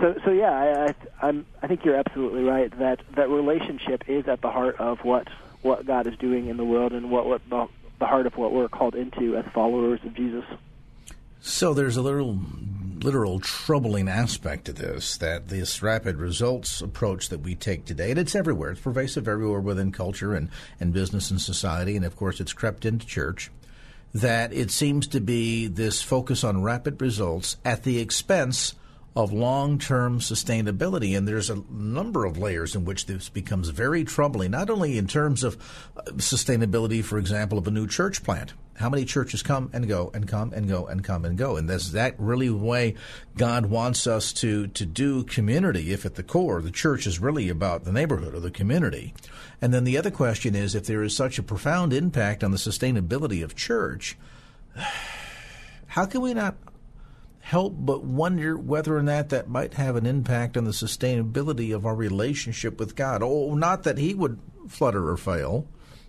so 0.00 0.14
so 0.24 0.30
yeah, 0.30 0.52
I, 0.52 0.86
I 0.86 1.28
I'm 1.28 1.46
I 1.62 1.66
think 1.66 1.84
you're 1.84 1.96
absolutely 1.96 2.42
right 2.42 2.76
that 2.78 3.00
that 3.16 3.28
relationship 3.28 4.04
is 4.08 4.28
at 4.28 4.40
the 4.40 4.50
heart 4.50 4.76
of 4.78 5.00
what 5.04 5.28
what 5.62 5.86
God 5.86 6.06
is 6.06 6.16
doing 6.18 6.48
in 6.48 6.56
the 6.56 6.64
world 6.64 6.92
and 6.92 7.10
what 7.10 7.26
what 7.26 7.42
the, 7.48 7.68
the 7.98 8.06
heart 8.06 8.26
of 8.26 8.36
what 8.36 8.52
we're 8.52 8.68
called 8.68 8.94
into 8.94 9.36
as 9.36 9.44
followers 9.52 10.00
of 10.04 10.14
Jesus. 10.14 10.44
So 11.40 11.74
there's 11.74 11.96
a 11.96 12.02
little 12.02 12.38
literal 13.02 13.40
troubling 13.40 14.08
aspect 14.08 14.64
to 14.66 14.72
this 14.72 15.16
that 15.16 15.48
this 15.48 15.82
rapid 15.82 16.16
results 16.16 16.80
approach 16.80 17.28
that 17.28 17.40
we 17.40 17.54
take 17.54 17.84
today, 17.84 18.10
and 18.10 18.18
it's 18.18 18.34
everywhere, 18.34 18.70
it's 18.70 18.80
pervasive 18.80 19.26
everywhere 19.26 19.60
within 19.60 19.92
culture 19.92 20.34
and, 20.34 20.48
and 20.78 20.92
business 20.92 21.30
and 21.30 21.40
society, 21.40 21.96
and 21.96 22.04
of 22.04 22.16
course 22.16 22.40
it's 22.40 22.52
crept 22.52 22.84
into 22.84 23.06
church, 23.06 23.50
that 24.14 24.52
it 24.52 24.70
seems 24.70 25.06
to 25.06 25.20
be 25.20 25.66
this 25.66 26.02
focus 26.02 26.44
on 26.44 26.62
rapid 26.62 27.00
results 27.00 27.56
at 27.64 27.82
the 27.82 27.98
expense 27.98 28.74
of 29.14 29.32
long 29.32 29.78
term 29.78 30.20
sustainability. 30.20 31.16
And 31.16 31.28
there's 31.28 31.50
a 31.50 31.62
number 31.70 32.24
of 32.24 32.38
layers 32.38 32.74
in 32.74 32.84
which 32.84 33.06
this 33.06 33.28
becomes 33.28 33.68
very 33.68 34.04
troubling, 34.04 34.52
not 34.52 34.70
only 34.70 34.96
in 34.96 35.06
terms 35.06 35.44
of 35.44 35.56
uh, 35.96 36.02
sustainability, 36.12 37.04
for 37.04 37.18
example, 37.18 37.58
of 37.58 37.66
a 37.66 37.70
new 37.70 37.86
church 37.86 38.22
plant. 38.22 38.54
How 38.76 38.88
many 38.88 39.04
churches 39.04 39.42
come 39.42 39.70
and 39.74 39.86
go 39.86 40.10
and 40.14 40.26
come 40.26 40.52
and 40.54 40.66
go 40.66 40.86
and 40.86 41.04
come 41.04 41.26
and 41.26 41.36
go? 41.36 41.56
And 41.56 41.70
is 41.70 41.92
that 41.92 42.14
really 42.18 42.48
the 42.48 42.56
way 42.56 42.94
God 43.36 43.66
wants 43.66 44.06
us 44.06 44.32
to, 44.34 44.66
to 44.68 44.86
do 44.86 45.24
community 45.24 45.92
if 45.92 46.06
at 46.06 46.14
the 46.14 46.22
core 46.22 46.62
the 46.62 46.70
church 46.70 47.06
is 47.06 47.20
really 47.20 47.50
about 47.50 47.84
the 47.84 47.92
neighborhood 47.92 48.34
or 48.34 48.40
the 48.40 48.50
community? 48.50 49.12
And 49.60 49.74
then 49.74 49.84
the 49.84 49.98
other 49.98 50.10
question 50.10 50.54
is 50.54 50.74
if 50.74 50.86
there 50.86 51.02
is 51.02 51.14
such 51.14 51.38
a 51.38 51.42
profound 51.42 51.92
impact 51.92 52.42
on 52.42 52.50
the 52.50 52.56
sustainability 52.56 53.44
of 53.44 53.54
church, 53.54 54.16
how 55.88 56.06
can 56.06 56.22
we 56.22 56.32
not 56.32 56.56
help 57.42 57.74
but 57.76 58.04
wonder 58.04 58.56
whether 58.56 58.96
or 58.96 59.02
not 59.02 59.28
that 59.30 59.48
might 59.48 59.74
have 59.74 59.96
an 59.96 60.06
impact 60.06 60.56
on 60.56 60.64
the 60.64 60.70
sustainability 60.70 61.74
of 61.74 61.84
our 61.84 61.94
relationship 61.94 62.78
with 62.78 62.94
God. 62.94 63.20
Oh, 63.22 63.54
not 63.54 63.82
that 63.82 63.98
He 63.98 64.14
would 64.14 64.38
flutter 64.68 65.10
or 65.10 65.16
fail, 65.16 65.66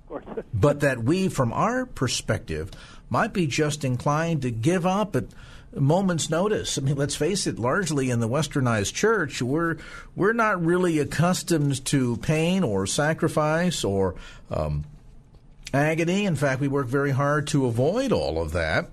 but 0.54 0.80
that 0.82 1.04
we, 1.04 1.28
from 1.28 1.52
our 1.52 1.88
perspective, 1.88 2.70
might 3.10 3.34
be 3.34 3.48
just 3.48 3.84
inclined 3.84 4.44
to 4.44 4.52
give 4.52 4.86
up 4.86 5.16
at 5.16 5.26
moment's 5.76 6.30
notice. 6.30 6.78
I 6.78 6.82
mean, 6.82 6.96
let's 6.96 7.16
face 7.16 7.48
it, 7.48 7.58
largely 7.58 8.12
in 8.12 8.20
the 8.20 8.30
westernized 8.30 8.94
church, 8.94 9.42
we're 9.42 9.78
we're 10.16 10.34
not 10.34 10.64
really 10.64 11.00
accustomed 11.00 11.84
to 11.86 12.18
pain 12.18 12.64
or 12.64 12.86
sacrifice 12.86 13.84
or 13.84 14.14
um, 14.52 14.86
agony. 15.74 16.26
In 16.26 16.36
fact, 16.36 16.62
we 16.62 16.68
work 16.68 16.86
very 16.86 17.12
hard 17.12 17.48
to 17.48 17.66
avoid 17.66 18.12
all 18.12 18.40
of 18.40 18.52
that 18.52 18.92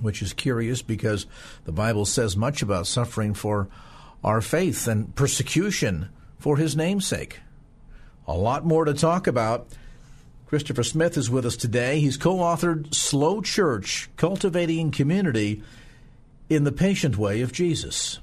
which 0.00 0.22
is 0.22 0.32
curious 0.32 0.82
because 0.82 1.26
the 1.64 1.72
Bible 1.72 2.04
says 2.04 2.36
much 2.36 2.62
about 2.62 2.86
suffering 2.86 3.34
for 3.34 3.68
our 4.24 4.40
faith 4.40 4.86
and 4.88 5.14
persecution 5.14 6.08
for 6.38 6.56
his 6.56 6.76
namesake. 6.76 7.40
A 8.26 8.34
lot 8.34 8.64
more 8.64 8.84
to 8.84 8.94
talk 8.94 9.26
about. 9.26 9.68
Christopher 10.46 10.82
Smith 10.82 11.16
is 11.16 11.30
with 11.30 11.44
us 11.44 11.56
today. 11.56 12.00
He's 12.00 12.16
co 12.16 12.36
authored 12.36 12.94
Slow 12.94 13.42
Church 13.42 14.08
Cultivating 14.16 14.90
Community 14.90 15.62
in 16.48 16.64
the 16.64 16.72
Patient 16.72 17.18
Way 17.18 17.42
of 17.42 17.52
Jesus. 17.52 18.18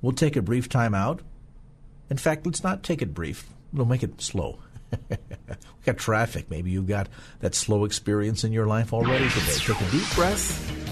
We'll 0.00 0.12
take 0.12 0.36
a 0.36 0.42
brief 0.42 0.68
time 0.68 0.94
out. 0.94 1.20
In 2.08 2.16
fact, 2.16 2.46
let's 2.46 2.62
not 2.62 2.82
take 2.82 3.02
it 3.02 3.14
brief, 3.14 3.46
we'll 3.72 3.86
make 3.86 4.02
it 4.02 4.20
slow. 4.20 4.58
we 5.10 5.16
got 5.84 5.98
traffic. 5.98 6.48
Maybe 6.48 6.70
you've 6.70 6.86
got 6.86 7.08
that 7.40 7.54
slow 7.54 7.84
experience 7.84 8.44
in 8.44 8.52
your 8.52 8.66
life 8.66 8.92
already 8.92 9.28
today. 9.28 9.52
Take 9.54 9.80
a 9.80 9.90
deep 9.90 10.14
breath 10.14 10.85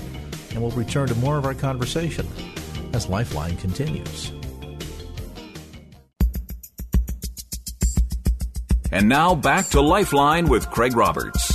and 0.54 0.62
we'll 0.62 0.70
return 0.72 1.08
to 1.08 1.14
more 1.16 1.36
of 1.36 1.44
our 1.44 1.54
conversation 1.54 2.26
as 2.94 3.08
Lifeline 3.08 3.56
continues. 3.56 4.32
And 8.90 9.08
now 9.08 9.34
back 9.34 9.66
to 9.70 9.80
Lifeline 9.80 10.48
with 10.48 10.70
Craig 10.70 10.96
Roberts. 10.96 11.52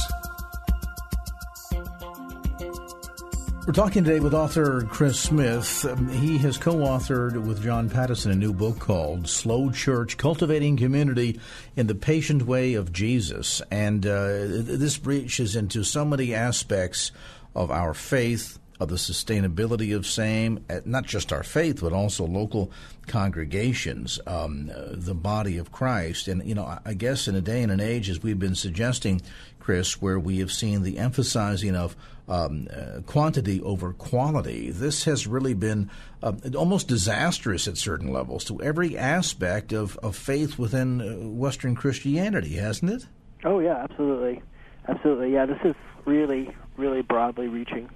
We're 3.65 3.74
talking 3.74 4.03
today 4.03 4.20
with 4.20 4.34
author 4.34 4.82
Chris 4.89 5.20
Smith. 5.20 5.86
Um, 5.86 6.10
he 6.10 6.39
has 6.39 6.58
co 6.58 6.74
authored 6.77 7.41
with 7.46 7.63
John 7.63 7.89
Pattison 7.89 8.32
a 8.32 8.36
new 8.36 8.51
book 8.51 8.79
called 8.79 9.29
Slow 9.29 9.72
Church 9.72 10.18
Cultivating 10.18 10.75
Community 10.75 11.39
in 11.75 11.88
the 11.88 11.96
Patient 11.96 12.48
Way 12.48 12.74
of 12.74 12.91
Jesus. 12.91 13.62
And 13.70 14.06
uh, 14.06 14.27
this 14.27 15.06
reaches 15.06 15.56
into 15.56 15.84
so 15.84 16.03
many 16.03 16.34
aspects 16.34 17.12
of 17.56 17.72
our 17.72 17.94
faith, 17.94 18.59
of 18.80 18.88
the 18.88 18.96
sustainability 18.96 19.96
of 19.96 20.08
same, 20.08 20.66
not 20.86 21.06
just 21.06 21.34
our 21.34 21.44
faith, 21.44 21.82
but 21.82 21.94
also 21.94 22.26
local 22.26 22.72
congregations, 23.08 24.20
um, 24.26 24.72
uh, 24.74 24.90
the 24.92 25.14
body 25.14 25.58
of 25.58 25.72
Christ. 25.72 26.28
And, 26.28 26.48
you 26.48 26.56
know, 26.56 26.80
I 26.86 26.94
guess 26.94 27.28
in 27.28 27.36
a 27.36 27.42
day 27.42 27.62
and 27.62 27.72
an 27.72 27.82
age, 27.82 28.10
as 28.10 28.24
we've 28.24 28.40
been 28.40 28.56
suggesting, 28.56 29.22
Chris, 29.60 30.02
where 30.02 30.20
we 30.20 30.40
have 30.40 30.52
seen 30.52 30.84
the 30.84 30.98
emphasizing 30.98 31.76
of 31.76 31.96
um, 32.28 32.68
uh, 32.72 33.02
quantity 33.02 33.62
over 33.62 33.92
quality, 33.92 34.72
this 34.72 35.04
has 35.04 35.28
really 35.28 35.54
been 35.54 35.90
uh, 36.24 36.34
almost 36.56 36.88
disastrous 36.88 37.68
at 37.68 37.78
certain 37.78 38.14
levels 38.14 38.46
to 38.46 38.62
every 38.62 38.98
aspect 38.98 39.74
of, 39.74 39.98
of 39.98 40.16
faith 40.16 40.58
within 40.58 41.02
uh, 41.02 41.28
Western 41.28 41.76
Christianity, 41.76 42.56
hasn't 42.56 42.92
it? 42.92 43.08
Oh, 43.44 43.60
yeah, 43.60 43.84
absolutely. 43.84 44.42
Absolutely. 44.88 45.34
Yeah, 45.34 45.46
this 45.46 45.60
is 45.64 45.76
really, 46.06 46.56
really 46.78 47.02
broadly 47.02 47.48
reaching. 47.48 47.90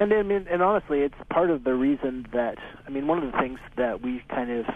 And 0.00 0.14
I 0.14 0.22
mean, 0.22 0.46
and 0.50 0.62
honestly, 0.62 1.00
it's 1.00 1.14
part 1.28 1.50
of 1.50 1.62
the 1.62 1.74
reason 1.74 2.26
that 2.32 2.56
I 2.86 2.90
mean, 2.90 3.06
one 3.06 3.22
of 3.22 3.30
the 3.30 3.38
things 3.38 3.60
that 3.76 4.00
we 4.00 4.22
kind 4.30 4.50
of 4.50 4.66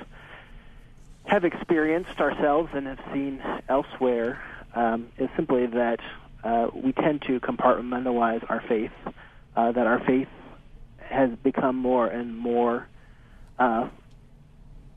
have 1.25 1.45
experienced 1.45 2.21
ourselves 2.21 2.69
and 2.75 2.87
have 2.87 3.01
seen 3.13 3.43
elsewhere 3.69 4.41
um, 4.75 5.09
is 5.17 5.31
simply 5.35 5.67
that 5.67 6.01
uh, 6.45 6.69
we 6.75 6.93
tend 6.93 7.23
to 7.23 7.41
compartmentalize 7.41 8.45
our 8.51 8.63
faith. 8.69 8.93
Uh, 9.57 9.73
that 9.73 9.87
our 9.87 10.05
faith 10.05 10.29
has 10.99 11.31
become 11.43 11.77
more 11.77 12.07
and 12.07 12.37
more 12.37 12.87
uh, 13.59 13.89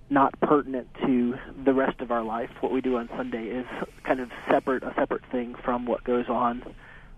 not 0.10 0.38
pertinent 0.42 0.88
to 1.06 1.36
the 1.64 1.74
rest 1.74 2.02
of 2.02 2.12
our 2.12 2.24
life. 2.24 2.50
What 2.60 2.72
we 2.72 2.82
do 2.82 2.98
on 2.98 3.08
Sunday 3.16 3.46
is 3.46 3.66
kind 4.04 4.20
of 4.20 4.30
separate, 4.50 4.84
a 4.84 4.94
separate 4.96 5.24
thing 5.32 5.56
from 5.64 5.86
what 5.86 6.04
goes 6.04 6.28
on 6.28 6.64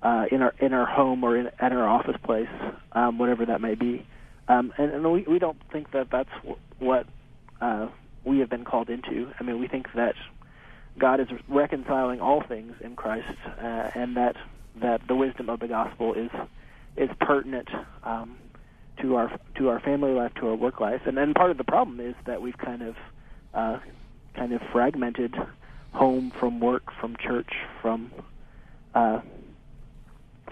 uh, 0.02 0.26
in 0.32 0.42
our 0.42 0.54
in 0.60 0.74
our 0.74 0.86
home 0.86 1.24
or 1.24 1.38
in, 1.38 1.50
at 1.60 1.72
our 1.72 1.88
office 1.88 2.18
place, 2.24 2.50
um, 2.94 3.18
whatever 3.18 3.46
that 3.46 3.62
may 3.62 3.76
be. 3.76 4.06
Um, 4.48 4.74
and, 4.78 4.92
and 4.92 5.12
we 5.12 5.24
we 5.24 5.40
don't 5.40 5.58
think 5.72 5.92
that 5.92 6.10
that's 6.12 6.30
w- 6.38 6.58
what 6.80 7.06
uh, 7.62 7.88
we 8.24 8.40
have 8.40 8.50
been 8.50 8.66
called 8.66 8.90
into. 8.90 9.32
I 9.40 9.44
mean, 9.44 9.60
we 9.60 9.68
think 9.68 9.88
that 9.96 10.16
God 10.98 11.20
is 11.20 11.28
reconciling 11.48 12.20
all 12.20 12.42
things 12.42 12.76
in 12.82 12.96
Christ, 12.96 13.36
uh, 13.62 13.92
and 13.96 14.18
that 14.18 14.36
that 14.82 15.08
the 15.08 15.16
wisdom 15.16 15.50
of 15.50 15.60
the 15.60 15.68
gospel 15.68 16.14
is 16.14 16.32
is 16.96 17.10
pertinent 17.20 17.70
um, 18.04 18.38
to 19.02 19.16
our 19.16 19.40
to 19.56 19.70
our 19.70 19.80
family 19.80 20.12
life, 20.12 20.34
to 20.36 20.48
our 20.48 20.56
work 20.56 20.80
life, 20.80 21.02
and 21.06 21.18
then 21.18 21.34
part 21.34 21.52
of 21.52 21.58
the 21.58 21.64
problem 21.64 22.00
is 22.00 22.16
that 22.26 22.42
we've 22.42 22.58
kind 22.58 22.82
of 22.82 22.96
uh, 23.54 23.80
kind 24.36 24.54
of 24.54 24.62
fragmented 24.72 25.36
home 25.92 26.32
from 26.40 26.60
work, 26.60 26.84
from 27.00 27.16
church, 27.18 27.52
from 27.82 28.12
uh, 28.94 29.22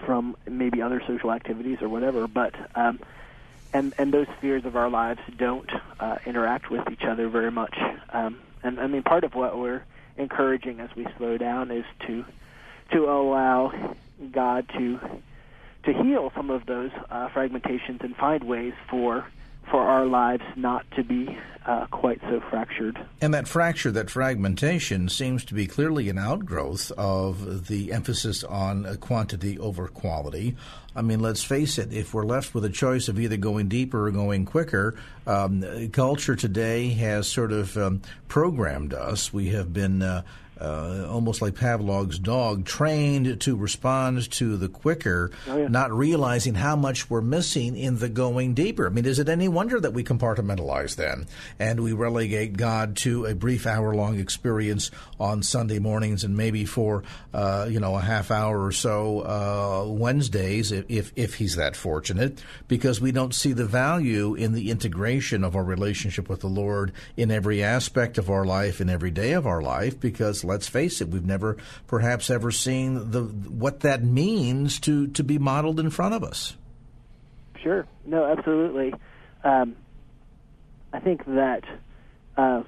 from 0.04 0.36
maybe 0.46 0.82
other 0.82 1.02
social 1.06 1.32
activities 1.32 1.78
or 1.80 1.88
whatever, 1.88 2.26
but 2.26 2.54
um, 2.74 3.00
and 3.72 3.94
and 3.98 4.12
those 4.12 4.26
spheres 4.38 4.64
of 4.64 4.76
our 4.76 4.88
lives 4.88 5.20
don't 5.36 5.70
uh, 6.00 6.16
interact 6.26 6.70
with 6.70 6.90
each 6.90 7.04
other 7.04 7.28
very 7.28 7.50
much. 7.50 7.76
Um, 8.10 8.38
and 8.62 8.80
I 8.80 8.86
mean, 8.86 9.02
part 9.02 9.24
of 9.24 9.34
what 9.34 9.58
we're 9.58 9.84
encouraging 10.16 10.80
as 10.80 10.90
we 10.96 11.06
slow 11.16 11.36
down 11.38 11.70
is 11.70 11.84
to 12.06 12.24
to 12.92 13.04
allow 13.04 13.96
God 14.32 14.68
to 14.76 14.98
to 15.84 15.92
heal 16.02 16.32
some 16.34 16.50
of 16.50 16.66
those 16.66 16.90
uh, 17.10 17.28
fragmentations 17.28 18.02
and 18.02 18.16
find 18.16 18.44
ways 18.44 18.74
for 18.88 19.26
for 19.70 19.82
our 19.82 20.06
lives 20.06 20.42
not 20.56 20.90
to 20.92 21.04
be 21.04 21.38
uh, 21.68 21.86
quite 21.90 22.18
so 22.22 22.40
fractured. 22.48 22.98
And 23.20 23.34
that 23.34 23.46
fracture, 23.46 23.90
that 23.90 24.08
fragmentation, 24.08 25.10
seems 25.10 25.44
to 25.44 25.54
be 25.54 25.66
clearly 25.66 26.08
an 26.08 26.18
outgrowth 26.18 26.90
of 26.92 27.68
the 27.68 27.92
emphasis 27.92 28.42
on 28.42 28.96
quantity 28.96 29.58
over 29.58 29.86
quality. 29.86 30.56
I 30.96 31.02
mean, 31.02 31.20
let's 31.20 31.44
face 31.44 31.78
it, 31.78 31.92
if 31.92 32.14
we're 32.14 32.24
left 32.24 32.54
with 32.54 32.64
a 32.64 32.70
choice 32.70 33.08
of 33.08 33.20
either 33.20 33.36
going 33.36 33.68
deeper 33.68 34.08
or 34.08 34.10
going 34.10 34.46
quicker, 34.46 34.96
um, 35.26 35.90
culture 35.90 36.34
today 36.34 36.88
has 36.88 37.28
sort 37.28 37.52
of 37.52 37.76
um, 37.76 38.00
programmed 38.28 38.94
us. 38.94 39.32
We 39.32 39.48
have 39.48 39.72
been. 39.72 40.02
Uh, 40.02 40.22
uh, 40.60 41.06
almost 41.08 41.40
like 41.40 41.54
Pavlov's 41.54 42.18
dog, 42.18 42.64
trained 42.64 43.40
to 43.40 43.56
respond 43.56 44.30
to 44.32 44.56
the 44.56 44.68
quicker, 44.68 45.30
oh, 45.46 45.58
yeah. 45.58 45.68
not 45.68 45.92
realizing 45.92 46.54
how 46.54 46.76
much 46.76 47.08
we're 47.08 47.20
missing 47.20 47.76
in 47.76 47.98
the 47.98 48.08
going 48.08 48.54
deeper. 48.54 48.86
I 48.86 48.90
mean, 48.90 49.04
is 49.04 49.18
it 49.18 49.28
any 49.28 49.48
wonder 49.48 49.78
that 49.78 49.92
we 49.92 50.02
compartmentalize 50.02 50.96
then 50.96 51.26
and 51.58 51.80
we 51.80 51.92
relegate 51.92 52.56
God 52.56 52.96
to 52.98 53.26
a 53.26 53.34
brief 53.34 53.66
hour 53.66 53.94
long 53.94 54.18
experience 54.18 54.90
on 55.18 55.42
Sunday 55.42 55.78
mornings 55.78 56.24
and 56.24 56.36
maybe 56.36 56.64
for 56.64 57.02
uh, 57.34 57.66
you 57.68 57.80
know 57.80 57.96
a 57.96 58.00
half 58.00 58.30
hour 58.30 58.64
or 58.64 58.72
so 58.72 59.20
uh, 59.20 59.90
Wednesdays 59.90 60.72
if 60.72 61.12
if 61.16 61.34
he's 61.34 61.56
that 61.56 61.76
fortunate, 61.76 62.42
because 62.68 63.00
we 63.00 63.12
don't 63.12 63.34
see 63.34 63.52
the 63.52 63.66
value 63.66 64.34
in 64.34 64.52
the 64.52 64.70
integration 64.70 65.44
of 65.44 65.56
our 65.56 65.64
relationship 65.64 66.28
with 66.28 66.40
the 66.40 66.48
Lord 66.48 66.92
in 67.16 67.30
every 67.30 67.62
aspect 67.62 68.18
of 68.18 68.30
our 68.30 68.44
life, 68.44 68.80
in 68.80 68.88
every 68.88 69.10
day 69.10 69.32
of 69.32 69.46
our 69.46 69.62
life, 69.62 69.98
because 70.00 70.44
let's 70.44 70.68
face 70.68 71.00
it, 71.00 71.08
we've 71.08 71.26
never 71.26 71.56
perhaps 71.86 72.30
ever 72.30 72.50
seen 72.50 73.10
the 73.10 73.22
what 73.22 73.80
that 73.80 74.04
means 74.04 74.78
to 74.80 75.08
to 75.08 75.24
be 75.24 75.38
modeled 75.38 75.80
in 75.80 75.90
front 75.90 76.14
of 76.14 76.22
us. 76.22 76.56
Sure. 77.62 77.86
No, 78.06 78.24
absolutely. 78.24 78.94
Um, 79.44 79.76
I 80.92 81.00
think 81.00 81.24
that. 81.26 81.64
Uh, 82.36 82.62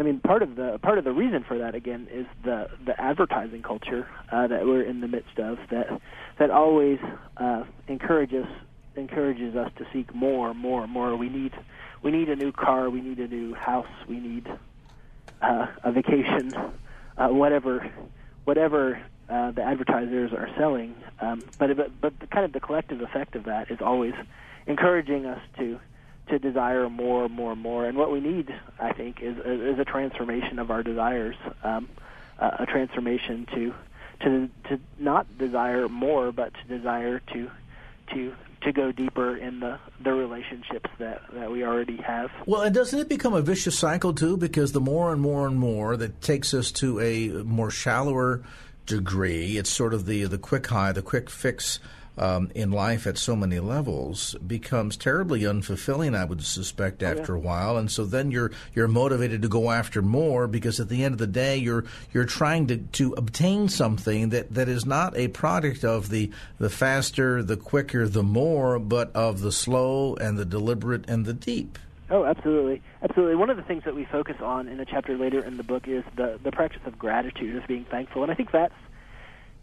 I 0.00 0.04
mean, 0.04 0.20
part 0.20 0.42
of 0.44 0.54
the 0.54 0.78
part 0.80 0.98
of 0.98 1.04
the 1.04 1.12
reason 1.12 1.42
for 1.42 1.58
that 1.58 1.74
again 1.74 2.06
is 2.12 2.26
the 2.44 2.68
the 2.86 3.00
advertising 3.00 3.62
culture 3.62 4.06
uh, 4.30 4.46
that 4.46 4.64
we're 4.64 4.82
in 4.82 5.00
the 5.00 5.08
midst 5.08 5.38
of 5.40 5.58
that 5.70 6.00
that 6.38 6.50
always 6.50 7.00
uh, 7.36 7.64
encourages 7.88 8.46
encourages 8.98 9.56
us 9.56 9.70
to 9.76 9.86
seek 9.92 10.14
more, 10.14 10.54
more, 10.54 10.86
more. 10.86 11.16
We 11.16 11.28
need 11.28 11.52
we 12.02 12.10
need 12.10 12.28
a 12.28 12.36
new 12.36 12.52
car, 12.52 12.90
we 12.90 13.00
need 13.00 13.18
a 13.18 13.26
new 13.26 13.54
house, 13.54 13.88
we 14.08 14.20
need 14.20 14.46
uh, 15.42 15.66
a 15.82 15.92
vacation, 15.92 16.52
uh, 17.16 17.28
whatever 17.28 17.90
whatever 18.44 19.02
uh, 19.28 19.50
the 19.50 19.62
advertisers 19.62 20.32
are 20.32 20.48
selling. 20.56 20.94
Um, 21.20 21.42
but 21.58 21.76
but 21.76 22.00
but 22.00 22.20
the 22.20 22.26
kind 22.26 22.44
of 22.44 22.52
the 22.52 22.60
collective 22.60 23.00
effect 23.00 23.34
of 23.34 23.44
that 23.44 23.70
is 23.70 23.78
always 23.80 24.14
encouraging 24.66 25.26
us 25.26 25.40
to 25.58 25.80
to 26.28 26.38
desire 26.38 26.88
more, 26.88 27.28
more, 27.28 27.56
more. 27.56 27.86
And 27.86 27.96
what 27.96 28.10
we 28.10 28.20
need, 28.20 28.54
I 28.78 28.92
think, 28.92 29.20
is 29.22 29.36
is 29.38 29.78
a 29.78 29.84
transformation 29.84 30.58
of 30.58 30.70
our 30.70 30.82
desires, 30.82 31.36
um, 31.62 31.88
uh, 32.38 32.50
a 32.60 32.66
transformation 32.66 33.46
to 33.54 33.74
to 34.20 34.50
to 34.68 34.80
not 34.98 35.38
desire 35.38 35.88
more, 35.88 36.32
but 36.32 36.52
to 36.54 36.78
desire 36.78 37.20
to 37.32 37.50
to 38.12 38.34
to 38.62 38.72
go 38.72 38.90
deeper 38.90 39.36
in 39.36 39.60
the, 39.60 39.78
the 40.02 40.12
relationships 40.12 40.90
that, 40.98 41.22
that 41.32 41.50
we 41.50 41.64
already 41.64 41.96
have. 41.98 42.30
Well, 42.44 42.62
and 42.62 42.74
doesn't 42.74 42.98
it 42.98 43.08
become 43.08 43.32
a 43.32 43.40
vicious 43.40 43.78
cycle 43.78 44.12
too? 44.12 44.36
Because 44.36 44.72
the 44.72 44.80
more 44.80 45.12
and 45.12 45.20
more 45.20 45.46
and 45.46 45.56
more 45.56 45.96
that 45.96 46.20
takes 46.20 46.52
us 46.52 46.72
to 46.72 46.98
a 47.00 47.28
more 47.44 47.70
shallower 47.70 48.42
degree, 48.84 49.58
it's 49.58 49.70
sort 49.70 49.94
of 49.94 50.06
the 50.06 50.24
the 50.24 50.38
quick 50.38 50.66
high, 50.66 50.92
the 50.92 51.02
quick 51.02 51.30
fix 51.30 51.78
um, 52.18 52.50
in 52.54 52.70
life 52.70 53.06
at 53.06 53.16
so 53.16 53.36
many 53.36 53.60
levels 53.60 54.34
becomes 54.46 54.96
terribly 54.96 55.40
unfulfilling. 55.40 56.16
I 56.16 56.24
would 56.24 56.44
suspect 56.44 57.02
after 57.02 57.36
oh, 57.36 57.38
yeah. 57.38 57.42
a 57.42 57.46
while, 57.46 57.76
and 57.76 57.90
so 57.90 58.04
then 58.04 58.30
you're 58.30 58.50
you're 58.74 58.88
motivated 58.88 59.42
to 59.42 59.48
go 59.48 59.70
after 59.70 60.02
more 60.02 60.46
because 60.46 60.80
at 60.80 60.88
the 60.88 61.04
end 61.04 61.14
of 61.14 61.18
the 61.18 61.26
day, 61.26 61.56
you're 61.56 61.84
you're 62.12 62.24
trying 62.24 62.66
to, 62.68 62.76
to 62.76 63.12
obtain 63.14 63.68
something 63.68 64.30
that, 64.30 64.52
that 64.54 64.68
is 64.68 64.84
not 64.84 65.16
a 65.16 65.28
product 65.28 65.84
of 65.84 66.10
the 66.10 66.30
the 66.58 66.70
faster, 66.70 67.42
the 67.42 67.56
quicker, 67.56 68.08
the 68.08 68.22
more, 68.22 68.78
but 68.78 69.14
of 69.14 69.40
the 69.40 69.52
slow 69.52 70.14
and 70.16 70.38
the 70.38 70.44
deliberate 70.44 71.08
and 71.08 71.24
the 71.24 71.34
deep. 71.34 71.78
Oh, 72.10 72.24
absolutely, 72.24 72.80
absolutely. 73.02 73.36
One 73.36 73.50
of 73.50 73.58
the 73.58 73.62
things 73.62 73.84
that 73.84 73.94
we 73.94 74.06
focus 74.06 74.36
on 74.40 74.66
in 74.66 74.80
a 74.80 74.86
chapter 74.86 75.16
later 75.18 75.44
in 75.44 75.56
the 75.56 75.62
book 75.62 75.86
is 75.86 76.04
the 76.16 76.40
the 76.42 76.50
practice 76.50 76.82
of 76.86 76.98
gratitude, 76.98 77.56
of 77.56 77.66
being 77.66 77.84
thankful, 77.84 78.22
and 78.22 78.32
I 78.32 78.34
think 78.34 78.50
that's 78.50 78.74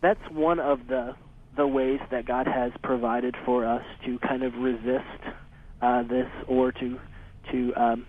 that's 0.01 0.21
one 0.29 0.59
of 0.59 0.88
the 0.88 1.15
the 1.55 1.67
ways 1.67 2.00
that 2.12 2.25
God 2.25 2.47
has 2.47 2.71
provided 2.83 3.35
for 3.45 3.65
us 3.65 3.83
to 4.05 4.19
kind 4.19 4.43
of 4.43 4.55
resist 4.55 5.03
uh, 5.81 6.03
this 6.03 6.29
or 6.47 6.71
to 6.71 7.00
to 7.51 7.74
um, 7.75 8.05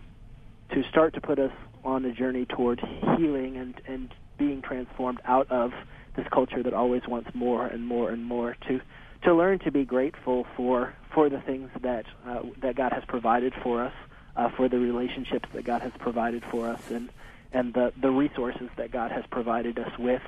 to 0.72 0.82
start 0.84 1.14
to 1.14 1.20
put 1.20 1.38
us 1.38 1.52
on 1.84 2.04
a 2.04 2.12
journey 2.12 2.46
toward 2.46 2.80
healing 2.80 3.56
and 3.56 3.80
and 3.86 4.14
being 4.38 4.62
transformed 4.62 5.20
out 5.24 5.50
of 5.50 5.72
this 6.16 6.26
culture 6.28 6.62
that 6.62 6.74
always 6.74 7.02
wants 7.06 7.30
more 7.34 7.66
and 7.66 7.86
more 7.86 8.10
and 8.10 8.24
more 8.24 8.56
to 8.68 8.80
to 9.22 9.34
learn 9.34 9.58
to 9.60 9.70
be 9.70 9.84
grateful 9.84 10.46
for 10.56 10.94
for 11.12 11.28
the 11.28 11.40
things 11.40 11.70
that 11.80 12.06
uh, 12.26 12.42
that 12.60 12.76
God 12.76 12.92
has 12.92 13.04
provided 13.06 13.54
for 13.62 13.84
us 13.84 13.94
uh, 14.36 14.50
for 14.50 14.68
the 14.68 14.78
relationships 14.78 15.48
that 15.54 15.64
God 15.64 15.82
has 15.82 15.92
provided 15.98 16.42
for 16.50 16.68
us 16.68 16.80
and 16.90 17.10
and 17.52 17.72
the 17.74 17.92
the 18.00 18.10
resources 18.10 18.68
that 18.76 18.90
God 18.90 19.12
has 19.12 19.24
provided 19.30 19.78
us 19.78 19.96
with 19.98 20.22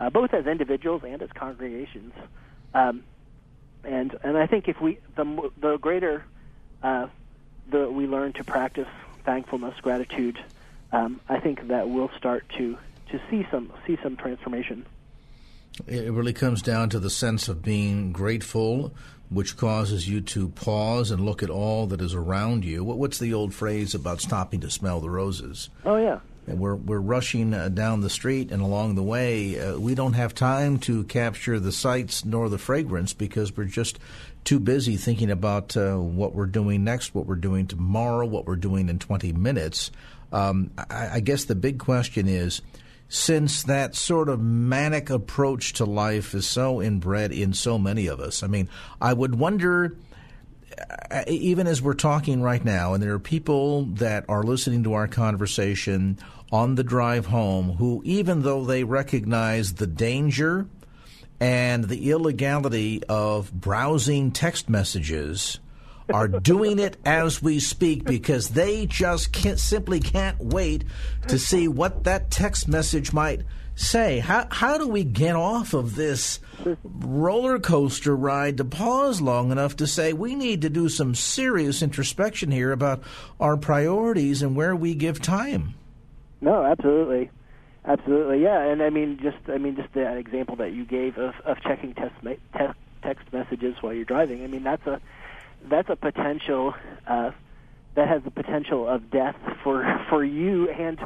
uh, 0.00 0.10
both 0.10 0.34
as 0.34 0.46
individuals 0.46 1.02
and 1.04 1.22
as 1.22 1.30
congregations 1.32 2.12
um, 2.74 3.04
and 3.84 4.18
and 4.22 4.36
I 4.36 4.46
think 4.46 4.68
if 4.68 4.80
we 4.80 4.98
the 5.16 5.50
the 5.58 5.78
greater 5.78 6.24
uh, 6.82 7.08
the 7.70 7.90
we 7.90 8.06
learn 8.06 8.32
to 8.34 8.44
practice 8.44 8.88
thankfulness, 9.24 9.78
gratitude, 9.80 10.38
um, 10.92 11.20
I 11.28 11.40
think 11.40 11.68
that 11.68 11.88
we'll 11.88 12.10
start 12.16 12.48
to 12.58 12.76
to 13.10 13.20
see 13.30 13.46
some 13.50 13.72
see 13.86 13.98
some 14.02 14.16
transformation. 14.16 14.86
It 15.86 16.12
really 16.12 16.32
comes 16.32 16.62
down 16.62 16.90
to 16.90 17.00
the 17.00 17.10
sense 17.10 17.48
of 17.48 17.62
being 17.62 18.12
grateful, 18.12 18.94
which 19.28 19.56
causes 19.56 20.08
you 20.08 20.20
to 20.20 20.48
pause 20.50 21.10
and 21.10 21.24
look 21.24 21.42
at 21.42 21.50
all 21.50 21.86
that 21.88 22.00
is 22.00 22.14
around 22.14 22.64
you. 22.64 22.84
What's 22.84 23.18
the 23.18 23.34
old 23.34 23.52
phrase 23.52 23.92
about 23.94 24.20
stopping 24.20 24.60
to 24.60 24.70
smell 24.70 25.00
the 25.00 25.10
roses? 25.10 25.70
Oh 25.84 25.96
yeah, 25.96 26.20
we're 26.46 26.74
we're 26.74 27.00
rushing 27.00 27.54
uh, 27.54 27.68
down 27.68 28.00
the 28.00 28.10
street, 28.10 28.50
and 28.50 28.62
along 28.62 28.94
the 28.94 29.02
way, 29.02 29.58
uh, 29.58 29.78
we 29.78 29.94
don't 29.94 30.12
have 30.12 30.34
time 30.34 30.78
to 30.80 31.04
capture 31.04 31.58
the 31.58 31.72
sights 31.72 32.24
nor 32.24 32.48
the 32.48 32.58
fragrance 32.58 33.12
because 33.12 33.56
we're 33.56 33.64
just 33.64 33.98
too 34.44 34.60
busy 34.60 34.96
thinking 34.96 35.30
about 35.30 35.76
uh, 35.76 35.96
what 35.96 36.34
we're 36.34 36.46
doing 36.46 36.84
next, 36.84 37.14
what 37.14 37.26
we're 37.26 37.34
doing 37.34 37.66
tomorrow, 37.66 38.26
what 38.26 38.46
we're 38.46 38.56
doing 38.56 38.88
in 38.88 38.98
20 38.98 39.32
minutes. 39.32 39.90
Um, 40.32 40.70
I, 40.90 41.08
I 41.14 41.20
guess 41.20 41.44
the 41.44 41.54
big 41.54 41.78
question 41.78 42.28
is 42.28 42.60
since 43.08 43.62
that 43.64 43.94
sort 43.94 44.28
of 44.28 44.40
manic 44.40 45.08
approach 45.08 45.74
to 45.74 45.84
life 45.84 46.34
is 46.34 46.46
so 46.46 46.82
inbred 46.82 47.32
in 47.32 47.52
so 47.52 47.78
many 47.78 48.06
of 48.06 48.20
us. 48.20 48.42
I 48.42 48.48
mean, 48.48 48.68
I 49.00 49.12
would 49.12 49.36
wonder 49.36 49.96
Uh, 51.10 51.22
even 51.28 51.66
as 51.66 51.80
we're 51.80 51.94
talking 51.94 52.42
right 52.42 52.64
now, 52.64 52.94
and 52.94 53.02
there 53.02 53.12
are 53.12 53.18
people 53.18 53.84
that 53.84 54.24
are 54.28 54.42
listening 54.42 54.82
to 54.84 54.94
our 54.94 55.06
conversation 55.06 56.18
on 56.50 56.74
the 56.74 56.84
drive 56.84 57.26
home 57.26 57.70
who, 57.76 58.02
even 58.04 58.42
though 58.42 58.64
they 58.64 58.84
recognize 58.84 59.74
the 59.74 59.86
danger 59.86 60.66
and 61.40 61.84
the 61.84 62.10
illegality 62.10 63.02
of 63.08 63.52
browsing 63.52 64.32
text 64.32 64.68
messages, 64.68 65.58
are 66.12 66.28
doing 66.28 66.78
it 66.78 66.96
as 67.04 67.42
we 67.42 67.58
speak 67.58 68.04
because 68.04 68.50
they 68.50 68.86
just 68.86 69.32
can't, 69.32 69.58
simply 69.58 70.00
can't 70.00 70.38
wait 70.38 70.84
to 71.28 71.38
see 71.38 71.66
what 71.66 72.04
that 72.04 72.30
text 72.30 72.68
message 72.68 73.12
might 73.12 73.42
say. 73.74 74.18
How, 74.18 74.46
how 74.50 74.78
do 74.78 74.88
we 74.88 75.04
get 75.04 75.36
off 75.36 75.74
of 75.74 75.94
this 75.94 76.40
roller 76.84 77.58
coaster 77.58 78.14
ride 78.14 78.56
to 78.58 78.64
pause 78.64 79.20
long 79.20 79.50
enough 79.50 79.76
to 79.76 79.86
say 79.86 80.12
we 80.12 80.34
need 80.34 80.62
to 80.62 80.70
do 80.70 80.88
some 80.88 81.14
serious 81.14 81.82
introspection 81.82 82.50
here 82.50 82.72
about 82.72 83.02
our 83.40 83.56
priorities 83.56 84.42
and 84.42 84.56
where 84.56 84.74
we 84.76 84.94
give 84.94 85.20
time? 85.20 85.74
No, 86.40 86.64
absolutely, 86.64 87.30
absolutely, 87.84 88.42
yeah. 88.42 88.62
And 88.62 88.82
I 88.82 88.90
mean, 88.90 89.18
just 89.22 89.38
I 89.48 89.58
mean, 89.58 89.76
just 89.76 89.92
the 89.94 90.16
example 90.16 90.56
that 90.56 90.72
you 90.72 90.84
gave 90.84 91.18
of, 91.18 91.34
of 91.44 91.60
checking 91.62 91.94
text 91.94 92.16
te- 92.22 92.66
text 93.02 93.32
messages 93.32 93.76
while 93.80 93.92
you're 93.92 94.04
driving. 94.04 94.44
I 94.44 94.46
mean, 94.46 94.62
that's 94.62 94.86
a 94.86 95.00
that's 95.68 95.88
a 95.88 95.96
potential 95.96 96.74
uh, 97.06 97.30
that 97.94 98.08
has 98.08 98.22
the 98.22 98.30
potential 98.30 98.86
of 98.88 99.10
death 99.10 99.36
for 99.62 100.04
for 100.08 100.24
you 100.24 100.68
and 100.68 100.98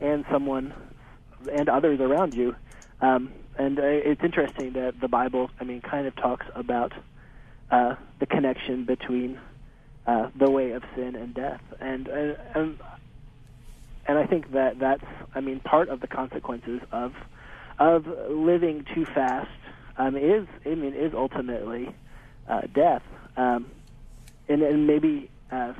and 0.00 0.24
someone 0.30 0.72
and 1.52 1.68
others 1.68 2.00
around 2.00 2.34
you. 2.34 2.54
Um, 3.00 3.32
and 3.58 3.78
uh, 3.78 3.82
it's 3.82 4.22
interesting 4.22 4.72
that 4.72 5.00
the 5.00 5.08
Bible, 5.08 5.50
I 5.60 5.64
mean, 5.64 5.80
kind 5.80 6.06
of 6.06 6.16
talks 6.16 6.46
about 6.54 6.92
uh, 7.70 7.94
the 8.18 8.26
connection 8.26 8.84
between 8.84 9.38
uh, 10.06 10.30
the 10.36 10.50
way 10.50 10.72
of 10.72 10.82
sin 10.94 11.16
and 11.16 11.34
death, 11.34 11.60
and, 11.80 12.08
and 12.08 12.36
and 12.54 12.78
and 14.06 14.18
I 14.18 14.26
think 14.26 14.52
that 14.52 14.78
that's 14.78 15.04
I 15.34 15.40
mean 15.40 15.60
part 15.60 15.88
of 15.88 16.00
the 16.00 16.06
consequences 16.06 16.80
of 16.92 17.14
of 17.78 18.06
living 18.28 18.84
too 18.94 19.06
fast 19.06 19.48
um, 19.96 20.16
is 20.16 20.46
I 20.66 20.74
mean 20.74 20.94
is 20.94 21.14
ultimately 21.14 21.94
uh, 22.48 22.62
death, 22.72 23.02
um, 23.36 23.70
and 24.48 24.62
and 24.62 24.86
maybe 24.86 25.30
uh, 25.50 25.72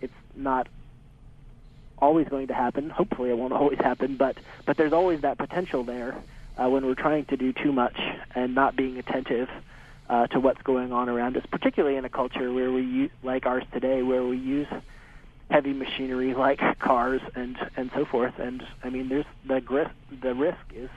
it's 0.00 0.12
not 0.34 0.68
always 1.98 2.28
going 2.28 2.48
to 2.48 2.54
happen. 2.54 2.90
Hopefully, 2.90 3.30
it 3.30 3.38
won't 3.38 3.52
always 3.60 3.78
happen, 3.78 4.16
but 4.16 4.36
but 4.66 4.76
there's 4.76 4.92
always 4.92 5.22
that 5.22 5.38
potential 5.38 5.84
there 5.84 6.16
uh, 6.56 6.68
when 6.68 6.86
we're 6.86 6.94
trying 6.94 7.24
to 7.26 7.36
do 7.36 7.52
too 7.52 7.72
much 7.72 7.98
and 8.34 8.54
not 8.54 8.76
being 8.76 8.98
attentive 8.98 9.48
uh, 10.08 10.26
to 10.28 10.40
what's 10.40 10.62
going 10.62 10.92
on 10.92 11.08
around 11.08 11.36
us, 11.36 11.44
particularly 11.50 11.96
in 11.96 12.04
a 12.04 12.08
culture 12.08 12.52
where 12.52 12.70
we 12.70 12.82
use, 12.82 13.10
like 13.22 13.46
ours 13.46 13.64
today, 13.72 14.02
where 14.02 14.24
we 14.24 14.36
use 14.36 14.68
heavy 15.50 15.72
machinery 15.72 16.34
like 16.34 16.60
cars 16.78 17.20
and 17.34 17.56
and 17.76 17.90
so 17.94 18.04
forth. 18.04 18.38
And 18.38 18.62
I 18.82 18.90
mean, 18.90 19.08
there's 19.08 19.26
the 19.46 19.60
risk. 19.60 19.90
The 20.22 20.34
risk 20.34 20.58
is 20.74 20.90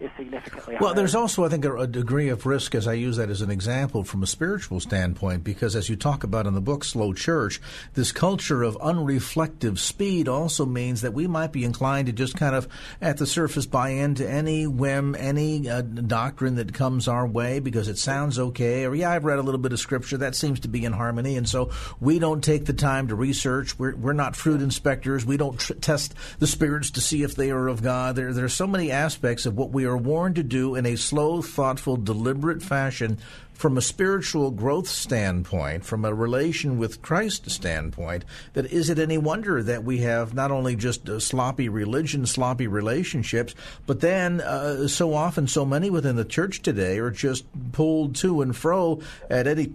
is 0.00 0.10
significantly 0.16 0.76
higher. 0.76 0.84
Well, 0.84 0.94
there's 0.94 1.14
also, 1.14 1.44
I 1.44 1.48
think, 1.48 1.64
a, 1.64 1.76
a, 1.76 1.86
degree 1.86 2.28
of 2.28 2.46
risk, 2.46 2.74
as 2.74 2.86
I 2.86 2.92
use 2.92 3.16
that 3.16 3.30
as 3.30 3.40
an 3.40 3.50
example 3.50 4.04
from 4.04 4.22
a 4.22 4.26
spiritual 4.26 4.78
standpoint, 4.78 5.42
because 5.42 5.74
as 5.74 5.88
you 5.88 5.96
talk 5.96 6.22
about 6.22 6.46
in 6.46 6.54
the 6.54 6.60
book, 6.60 6.84
Slow 6.84 7.12
Church, 7.12 7.60
this 7.94 8.12
culture 8.12 8.62
of 8.62 8.76
unreflective 8.76 9.78
speed 9.78 10.28
also 10.28 10.64
means 10.64 11.00
that 11.00 11.14
we 11.14 11.26
might 11.26 11.52
be 11.52 11.64
inclined 11.64 12.06
to 12.06 12.12
just 12.12 12.36
kind 12.36 12.54
of, 12.54 12.68
at 13.00 13.16
the 13.16 13.26
surface, 13.26 13.66
buy 13.66 13.90
into 13.90 14.28
any 14.28 14.66
whim, 14.66 15.16
any 15.18 15.68
uh, 15.68 15.82
doctrine 15.82 16.56
that 16.56 16.74
comes 16.74 17.08
our 17.08 17.26
way 17.26 17.58
because 17.58 17.88
it 17.88 17.98
sounds 17.98 18.38
okay, 18.38 18.84
or 18.84 18.94
yeah, 18.94 19.10
I've 19.10 19.24
read 19.24 19.38
a 19.38 19.42
little 19.42 19.60
bit 19.60 19.72
of 19.72 19.80
scripture, 19.80 20.18
that 20.18 20.36
seems 20.36 20.60
to 20.60 20.68
be 20.68 20.84
in 20.84 20.92
harmony, 20.92 21.36
and 21.36 21.48
so 21.48 21.70
we 22.00 22.18
don't 22.18 22.44
take 22.44 22.66
the 22.66 22.72
time 22.72 23.08
to 23.08 23.14
research. 23.16 23.78
We're, 23.78 23.96
we're 23.96 24.12
not 24.12 24.36
fruit 24.36 24.62
inspectors. 24.62 25.26
We 25.26 25.36
don't 25.36 25.58
tr- 25.58 25.74
test 25.74 26.14
the 26.38 26.46
spirits 26.46 26.92
to 26.92 27.00
see 27.00 27.24
if 27.24 27.34
they 27.34 27.50
are 27.50 27.66
of 27.66 27.82
God. 27.82 28.14
There, 28.14 28.32
there 28.32 28.44
are 28.44 28.48
so 28.48 28.66
many 28.66 28.92
aspects 28.92 29.46
of 29.46 29.56
what 29.56 29.70
we 29.70 29.87
are 29.88 29.96
warned 29.96 30.36
to 30.36 30.44
do 30.44 30.76
in 30.76 30.86
a 30.86 30.96
slow, 30.96 31.42
thoughtful, 31.42 31.96
deliberate 31.96 32.62
fashion 32.62 33.18
from 33.58 33.76
a 33.76 33.82
spiritual 33.82 34.52
growth 34.52 34.86
standpoint, 34.86 35.84
from 35.84 36.04
a 36.04 36.14
relation 36.14 36.78
with 36.78 37.02
Christ 37.02 37.50
standpoint, 37.50 38.24
that 38.52 38.66
is 38.66 38.88
it 38.88 39.00
any 39.00 39.18
wonder 39.18 39.64
that 39.64 39.82
we 39.82 39.98
have 39.98 40.32
not 40.32 40.52
only 40.52 40.76
just 40.76 41.20
sloppy 41.20 41.68
religion, 41.68 42.24
sloppy 42.24 42.68
relationships, 42.68 43.56
but 43.84 43.98
then 43.98 44.40
uh, 44.40 44.86
so 44.86 45.12
often, 45.12 45.48
so 45.48 45.64
many 45.64 45.90
within 45.90 46.14
the 46.14 46.24
church 46.24 46.62
today 46.62 47.00
are 47.00 47.10
just 47.10 47.44
pulled 47.72 48.14
to 48.14 48.42
and 48.42 48.54
fro 48.54 49.00
at 49.28 49.48
any 49.48 49.72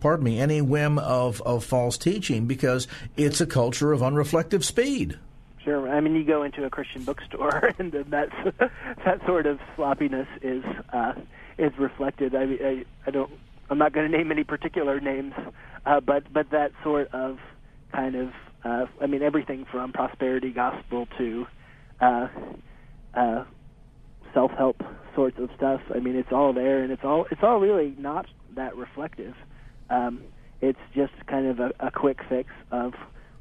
pardon 0.00 0.24
me, 0.24 0.40
any 0.40 0.60
whim 0.60 0.98
of, 0.98 1.40
of 1.42 1.64
false 1.64 1.96
teaching 1.96 2.46
because 2.46 2.86
it's 3.16 3.40
a 3.40 3.46
culture 3.46 3.92
of 3.92 4.00
unreflective 4.00 4.64
speed. 4.64 5.18
Sure. 5.64 5.88
I 5.90 6.00
mean, 6.00 6.14
you 6.14 6.24
go 6.26 6.42
into 6.42 6.64
a 6.64 6.70
Christian 6.70 7.04
bookstore, 7.04 7.70
and 7.78 7.92
that's 8.10 8.32
that 9.04 9.18
sort 9.26 9.46
of 9.46 9.58
sloppiness 9.76 10.28
is 10.42 10.62
uh, 10.92 11.12
is 11.58 11.72
reflected. 11.78 12.34
I, 12.34 12.42
I, 12.42 12.84
I 13.06 13.10
don't. 13.10 13.30
I'm 13.70 13.78
not 13.78 13.94
going 13.94 14.10
to 14.10 14.16
name 14.16 14.30
any 14.30 14.44
particular 14.44 15.00
names, 15.00 15.32
uh, 15.86 16.00
but 16.00 16.32
but 16.32 16.50
that 16.50 16.72
sort 16.82 17.08
of 17.14 17.38
kind 17.94 18.14
of. 18.14 18.28
Uh, 18.64 18.86
I 19.02 19.06
mean, 19.06 19.22
everything 19.22 19.66
from 19.70 19.92
prosperity 19.92 20.50
gospel 20.52 21.06
to 21.18 21.44
uh, 22.00 22.28
uh, 23.14 23.44
self-help 24.32 24.76
sorts 25.14 25.36
of 25.38 25.50
stuff. 25.56 25.80
I 25.94 25.98
mean, 26.00 26.16
it's 26.16 26.30
all 26.32 26.52
there, 26.54 26.82
and 26.82 26.92
it's 26.92 27.04
all 27.04 27.26
it's 27.30 27.42
all 27.42 27.60
really 27.60 27.94
not 27.98 28.26
that 28.56 28.76
reflective. 28.76 29.34
Um, 29.90 30.22
it's 30.60 30.78
just 30.94 31.12
kind 31.28 31.46
of 31.46 31.58
a, 31.60 31.70
a 31.80 31.90
quick 31.90 32.18
fix 32.28 32.50
of 32.70 32.92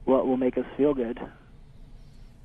what 0.06 0.28
will 0.28 0.38
make 0.38 0.58
us 0.58 0.66
feel 0.78 0.94
good. 0.94 1.20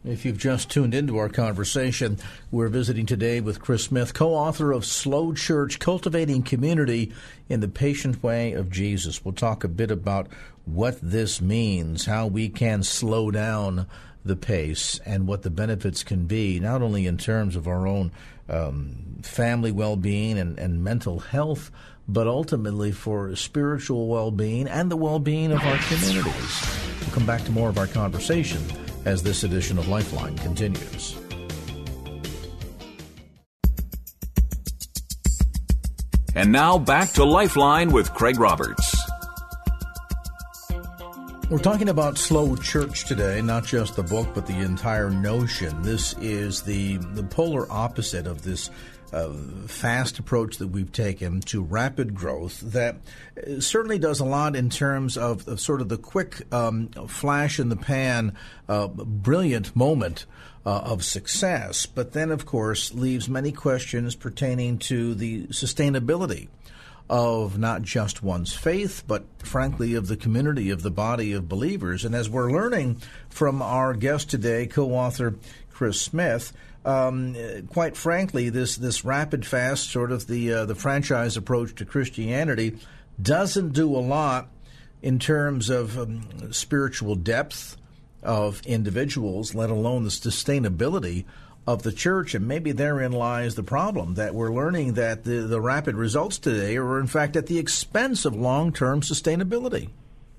If 0.05 0.25
you've 0.25 0.39
just 0.39 0.71
tuned 0.71 0.95
into 0.95 1.19
our 1.19 1.29
conversation, 1.29 2.19
we're 2.53 2.69
visiting 2.69 3.05
today 3.05 3.41
with 3.41 3.61
Chris 3.61 3.85
Smith, 3.85 4.15
co 4.15 4.33
author 4.33 4.71
of 4.71 4.85
Slow 4.85 5.35
Church 5.35 5.81
Cultivating 5.81 6.45
Community 6.45 7.13
in 7.49 7.59
the 7.59 7.69
Patient 7.69 8.23
Way 8.23 8.53
of 8.53 8.71
Jesus. 8.71 9.25
We'll 9.25 9.35
talk 9.35 9.65
a 9.65 9.69
bit 9.69 9.91
about 9.91 10.29
what 10.67 11.01
this 11.03 11.41
means, 11.41 12.07
how 12.07 12.29
we 12.29 12.49
can 12.49 12.85
slow 12.85 13.33
down 13.33 13.87
the 14.25 14.37
pace, 14.37 15.01
and 15.05 15.27
what 15.27 15.43
the 15.43 15.51
benefits 15.51 16.05
can 16.05 16.27
be, 16.27 16.61
not 16.61 16.81
only 16.81 17.05
in 17.07 17.19
terms 17.19 17.57
of 17.57 17.67
our 17.67 17.85
own 17.85 18.13
um, 18.49 19.19
family 19.23 19.73
well 19.73 19.97
being 19.97 20.39
and, 20.39 20.61
and 20.61 20.85
mental 20.85 21.19
health, 21.19 21.73
but 22.07 22.29
ultimately 22.29 22.93
for 22.93 23.35
spiritual 23.35 24.07
well 24.07 24.31
being 24.31 24.69
and 24.69 24.93
the 24.93 24.97
well 24.97 25.19
being 25.19 25.51
of 25.51 25.61
our 25.61 25.79
communities. 25.79 26.79
We'll 27.01 27.11
come 27.11 27.27
back 27.27 27.43
to 27.47 27.51
more 27.51 27.69
of 27.69 27.79
our 27.79 27.89
conversation 27.89 28.63
as 29.09 29.23
this 29.23 29.43
edition 29.43 29.79
of 29.79 29.89
Lifeline 29.89 30.37
continues. 30.37 31.17
And 36.35 36.53
now 36.53 36.77
back 36.77 37.13
to 37.13 37.25
Lifeline 37.25 37.91
with 37.91 38.13
Craig 38.13 38.39
Roberts. 38.39 38.95
We're 41.49 41.59
talking 41.59 41.89
about 41.89 42.19
slow 42.19 42.55
church 42.57 43.07
today, 43.07 43.41
not 43.41 43.65
just 43.65 43.97
the 43.97 44.03
book, 44.03 44.29
but 44.35 44.47
the 44.47 44.59
entire 44.59 45.09
notion. 45.09 45.81
This 45.81 46.13
is 46.21 46.61
the, 46.61 46.99
the 46.99 47.23
polar 47.23 47.67
opposite 47.73 48.27
of 48.27 48.43
this 48.43 48.71
uh, 49.13 49.33
fast 49.67 50.19
approach 50.19 50.59
that 50.59 50.69
we've 50.69 50.93
taken 50.93 51.41
to 51.41 51.63
rapid 51.63 52.15
growth 52.15 52.61
that 52.61 52.97
uh, 53.37 53.61
certainly 53.61 53.99
does 53.99 54.21
a 54.21 54.25
lot 54.25 54.55
in 54.55 54.71
terms 54.71 55.17
of, 55.17 55.47
of 55.49 55.61
sort 55.61 55.81
of 55.81 55.89
the 55.89 55.99
quick 55.99 56.43
um, 56.53 56.89
flash 57.09 57.59
in 57.59 57.69
the 57.69 57.77
pan, 57.77 58.37
uh, 58.69 58.87
brilliant 58.89 59.75
moment 59.75 60.27
uh, 60.67 60.81
of 60.81 61.05
success, 61.05 61.87
but 61.87 62.13
then, 62.13 62.31
of 62.31 62.45
course, 62.45 62.93
leaves 62.93 63.29
many 63.29 63.53
questions 63.53 64.15
pertaining 64.15 64.79
to 64.79 65.15
the 65.15 65.47
sustainability 65.47 66.49
of 67.09 67.59
not 67.59 67.83
just 67.83 68.23
one's 68.23 68.55
faith, 68.55 69.03
but 69.07 69.25
frankly 69.39 69.95
of 69.95 70.09
the 70.09 70.17
community, 70.17 70.69
of 70.71 70.83
the 70.83 70.91
body 70.91 71.33
of 71.33 71.49
believers. 71.49 72.05
And 72.05 72.15
as 72.15 72.29
we're 72.29 72.53
learning 72.53 73.01
from 73.31 73.63
our 73.63 73.95
guest 73.95 74.29
today, 74.29 74.67
co 74.67 74.91
author 74.91 75.37
Chris 75.71 76.01
Smith, 76.01 76.53
um, 76.89 77.37
quite 77.69 77.99
frankly, 77.99 78.49
this 78.49 78.77
this 78.77 79.05
rapid 79.05 79.45
fast 79.45 79.91
sort 79.91 80.11
of 80.11 80.27
the 80.27 80.53
uh, 80.53 80.65
the 80.65 80.75
franchise 80.75 81.37
approach 81.37 81.75
to 81.77 81.85
Christianity 81.85 82.79
doesn't 83.21 83.75
do 83.75 83.95
a 83.95 84.01
lot 84.01 84.49
in 85.03 85.19
terms 85.19 85.69
of 85.69 85.99
um, 85.99 86.51
spiritual 86.51 87.15
depth 87.15 87.77
of 88.23 88.63
individuals, 88.65 89.55
let 89.55 89.69
alone 89.69 90.05
the 90.05 90.11
sustainability 90.11 91.27
of 91.67 91.83
the 91.83 91.93
church. 91.93 92.35
And 92.35 92.49
maybe 92.49 92.73
therein 92.73 93.13
lies 93.13 93.55
the 93.55 93.63
problem 93.63 94.15
that 94.15 94.35
we're 94.35 94.53
learning 94.53 94.95
that 94.95 95.25
the, 95.25 95.41
the 95.43 95.61
rapid 95.61 95.95
results 95.95 96.39
today 96.39 96.79
are, 96.79 96.99
in 96.99 97.07
fact, 97.07 97.37
at 97.37 97.49
the 97.49 97.59
expense 97.59 98.25
of 98.25 98.35
long 98.35 98.73
term 98.73 99.03
sustainability. 99.03 99.91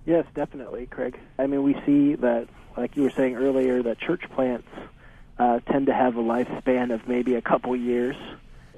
Yes, 0.08 0.26
definitely, 0.34 0.88
Craig. 0.88 1.20
I 1.38 1.46
mean, 1.46 1.62
we 1.62 1.76
see 1.86 2.16
that, 2.16 2.48
like 2.76 2.98
you 2.98 3.04
were 3.04 3.12
saying 3.12 3.36
earlier, 3.36 3.84
that 3.84 4.00
church 4.00 4.24
plants 4.32 4.68
uh, 5.40 5.60
tend 5.72 5.88
to 5.88 5.94
have 5.94 6.18
a 6.18 6.22
lifespan 6.22 6.94
of 6.94 7.08
maybe 7.08 7.36
a 7.36 7.42
couple 7.42 7.76
years. 7.76 8.16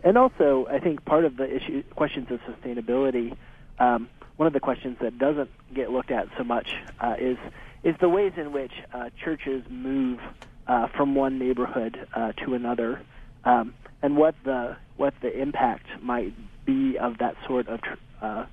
And 0.03 0.17
also, 0.17 0.67
I 0.69 0.79
think 0.79 1.03
part 1.05 1.25
of 1.25 1.35
the 1.35 1.53
issue 1.53 1.83
questions 1.95 2.27
of 2.31 2.39
sustainability, 2.41 3.35
um, 3.79 4.09
one 4.37 4.47
of 4.47 4.53
the 4.53 4.59
questions 4.59 4.97
that 5.01 5.17
doesn't 5.17 5.49
get 5.73 5.91
looked 5.91 6.11
at 6.11 6.27
so 6.37 6.43
much 6.43 6.69
uh, 6.99 7.15
is 7.19 7.37
is 7.83 7.95
the 7.99 8.09
ways 8.09 8.33
in 8.37 8.51
which 8.51 8.71
uh, 8.93 9.09
churches 9.23 9.63
move 9.69 10.19
uh, 10.67 10.87
from 10.95 11.15
one 11.15 11.39
neighborhood 11.39 12.07
uh, 12.15 12.31
to 12.33 12.53
another, 12.53 13.01
um, 13.43 13.73
and 14.01 14.15
what 14.15 14.35
the 14.43 14.77
what 14.97 15.13
the 15.21 15.39
impact 15.39 15.87
might 16.01 16.33
be 16.65 16.97
of 16.97 17.17
that 17.17 17.35
sort 17.47 17.67
of 17.67 17.81
tr- 17.81 17.93
uh, 18.21 18.45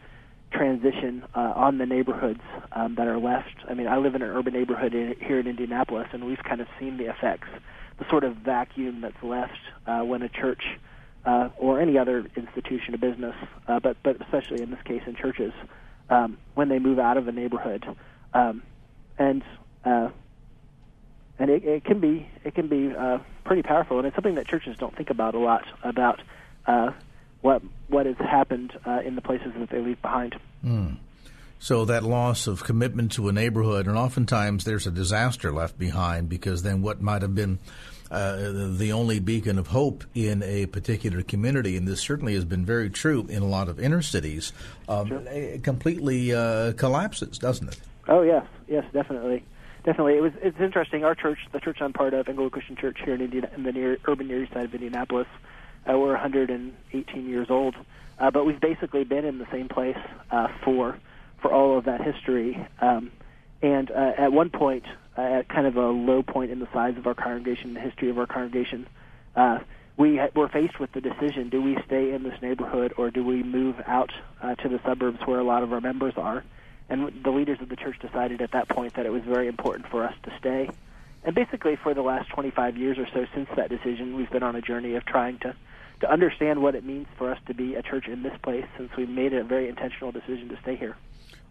transition 0.51 1.25
uh, 1.35 1.53
on 1.55 1.77
the 1.77 1.85
neighborhoods 1.85 2.41
um, 2.73 2.95
that 2.95 3.07
are 3.07 3.19
left. 3.19 3.55
I 3.69 3.75
mean, 3.75 3.87
I 3.87 3.99
live 3.99 4.15
in 4.15 4.23
an 4.23 4.31
urban 4.31 4.55
neighborhood 4.55 4.95
in, 4.95 5.15
here 5.21 5.39
in 5.39 5.47
Indianapolis, 5.47 6.09
and 6.13 6.25
we've 6.25 6.43
kind 6.43 6.63
of 6.63 6.69
seen 6.79 6.97
the 6.97 7.11
effects 7.11 7.49
the 7.99 8.09
sort 8.09 8.25
of 8.25 8.37
vacuum 8.37 9.01
that's 9.01 9.23
left 9.23 9.59
uh, 9.87 10.01
when 10.01 10.23
a 10.23 10.29
church 10.29 10.63
uh, 11.25 11.49
or 11.59 11.81
any 11.81 11.99
other 11.99 12.27
institution 12.37 12.95
of 12.95 13.01
business, 13.01 13.35
uh, 13.67 13.81
but 13.81 13.97
but 14.03 14.21
especially 14.23 14.63
in 14.63 14.71
this 14.71 14.83
case 14.85 15.03
in 15.07 15.15
churches, 15.15 15.53
um, 16.11 16.39
when 16.55 16.69
they 16.69 16.79
move 16.79 16.99
out 16.99 17.17
of 17.17 17.29
a 17.29 17.33
neighborhood, 17.33 17.85
um, 18.35 18.63
and 19.19 19.43
uh, 19.85 20.09
and 21.39 21.51
it, 21.51 21.65
it 21.65 21.85
can 21.85 22.01
be 22.01 22.29
it 22.45 22.55
can 22.55 22.69
be 22.69 22.95
uh, 22.95 23.19
pretty 23.45 23.63
powerful, 23.63 23.99
and 23.99 24.07
it's 24.07 24.17
something 24.17 24.37
that 24.37 24.47
churches 24.47 24.77
don't 24.79 24.97
think 24.97 25.11
about 25.11 25.35
a 25.35 25.39
lot 25.39 25.67
about 25.83 26.21
uh, 26.67 26.93
what 27.41 27.63
what 27.89 28.07
has 28.07 28.17
happened 28.17 28.73
uh, 28.87 29.01
in 29.05 29.15
the 29.15 29.23
places 29.23 29.53
that 29.59 29.71
they 29.71 29.81
leave 29.81 30.01
behind. 30.01 30.39
Mm. 30.65 30.99
So 31.61 31.85
that 31.87 32.05
loss 32.05 32.47
of 32.47 32.63
commitment 32.63 33.13
to 33.13 33.29
a 33.29 33.33
neighborhood, 33.33 33.87
and 33.87 33.97
oftentimes 33.97 34.65
there's 34.65 34.87
a 34.87 34.91
disaster 34.91 35.53
left 35.53 35.79
behind 35.79 36.29
because 36.29 36.63
then 36.63 36.83
what 36.83 37.01
might 37.01 37.23
have 37.23 37.35
been 37.35 37.59
uh, 38.11 38.53
the 38.77 38.93
only 38.93 39.19
beacon 39.19 39.59
of 39.59 39.67
hope 39.67 40.05
in 40.15 40.43
a 40.43 40.67
particular 40.67 41.23
community, 41.23 41.77
and 41.77 41.87
this 41.87 42.01
certainly 42.01 42.35
has 42.35 42.45
been 42.45 42.65
very 42.65 42.89
true 42.89 43.27
in 43.29 43.43
a 43.43 43.47
lot 43.47 43.69
of 43.69 43.79
inner 43.79 44.01
cities, 44.01 44.53
um, 44.89 45.09
sure. 45.09 45.59
completely 45.63 46.33
uh, 46.33 46.73
collapses, 46.73 47.39
doesn't 47.39 47.69
it? 47.69 47.81
Oh 48.09 48.23
yes, 48.23 48.47
yes, 48.67 48.85
definitely, 48.93 49.45
definitely. 49.85 50.17
It 50.17 50.23
was. 50.23 50.33
It's 50.41 50.59
interesting. 50.59 51.05
Our 51.05 51.15
church, 51.15 51.39
the 51.53 51.61
church 51.61 51.79
I'm 51.83 51.93
part 51.93 52.15
of, 52.15 52.29
Englewood 52.29 52.53
Christian 52.53 52.77
Church 52.77 52.99
here 53.05 53.15
in, 53.15 53.21
Indiana, 53.21 53.51
in 53.55 53.63
the 53.65 53.73
near, 53.73 53.99
urban 54.07 54.29
near 54.29 54.43
east 54.43 54.55
side 54.55 54.65
of 54.65 54.75
Indianapolis, 54.75 55.29
uh, 55.87 55.99
we're 55.99 56.13
118 56.13 57.29
years 57.29 57.51
old, 57.51 57.75
uh, 58.19 58.31
but 58.31 58.47
we've 58.47 58.61
basically 58.61 59.05
been 59.05 59.27
in 59.27 59.39
the 59.39 59.47
same 59.51 59.69
place 59.69 59.99
uh, 60.31 60.49
for 60.65 60.97
for 61.41 61.53
all 61.53 61.79
of 61.79 61.85
that 61.85 62.01
history. 62.01 62.67
Um, 62.81 63.13
and 63.63 63.91
uh, 63.91 64.13
at 64.17 64.33
one 64.33 64.51
point, 64.51 64.85
uh, 65.17 65.21
at 65.21 65.49
kind 65.49 65.67
of 65.67 65.77
a 65.77 65.89
low 65.89 66.23
point 66.23 66.51
in 66.51 66.61
the 66.61 66.69
size 66.73 66.97
of 66.97 67.07
our 67.07 67.15
congregation, 67.15 67.75
the 67.75 67.81
history 67.81 68.11
of 68.11 68.19
our 68.19 68.27
congregation, 68.27 68.87
uh, 69.35 69.59
we 69.97 70.21
were 70.35 70.49
faced 70.49 70.79
with 70.79 70.93
the 70.93 71.01
decision: 71.01 71.49
do 71.49 71.61
we 71.61 71.77
stay 71.87 72.13
in 72.13 72.23
this 72.23 72.41
neighborhood 72.41 72.95
or 72.97 73.11
do 73.11 73.25
we 73.25 73.43
move 73.43 73.77
out 73.87 74.13
uh, 74.41 74.55
to 74.57 74.69
the 74.69 74.81
suburbs 74.85 75.19
where 75.27 75.41
a 75.41 75.45
lot 75.45 75.63
of 75.63 75.73
our 75.73 75.81
members 75.81 76.15
are? 76.17 76.45
And 76.89 77.23
the 77.23 77.31
leaders 77.31 77.59
of 77.61 77.69
the 77.69 77.77
church 77.77 77.97
decided 78.01 78.41
at 78.41 78.53
that 78.53 78.69
point 78.69 78.95
that 78.95 79.07
it 79.07 79.13
was 79.13 79.23
very 79.25 79.49
important 79.49 79.89
for 79.91 80.05
us 80.05 80.15
to 80.23 80.33
stay. 80.39 80.71
And 81.25 81.35
basically, 81.35 81.77
for 81.77 81.93
the 81.95 82.01
last 82.03 82.31
25 82.31 82.77
years 82.77 82.97
or 82.97 83.07
so 83.13 83.27
since 83.35 83.49
that 83.57 83.69
decision, 83.69 84.17
we've 84.17 84.31
been 84.31 84.45
on 84.45 84.57
a 84.57 84.63
journey 84.63 84.95
of 84.95 85.05
trying 85.05 85.39
to 85.41 85.55
to 86.01 86.11
understand 86.11 86.63
what 86.63 86.75
it 86.75 86.85
means 86.85 87.07
for 87.17 87.31
us 87.31 87.39
to 87.47 87.55
be 87.55 87.75
a 87.75 87.83
church 87.83 88.07
in 88.07 88.23
this 88.23 88.37
place 88.43 88.65
since 88.77 88.91
we 88.97 89.07
made 89.07 89.33
a 89.33 89.45
very 89.45 89.69
intentional 89.69 90.13
decision 90.13 90.49
to 90.49 90.59
stay 90.63 90.77
here. 90.77 90.97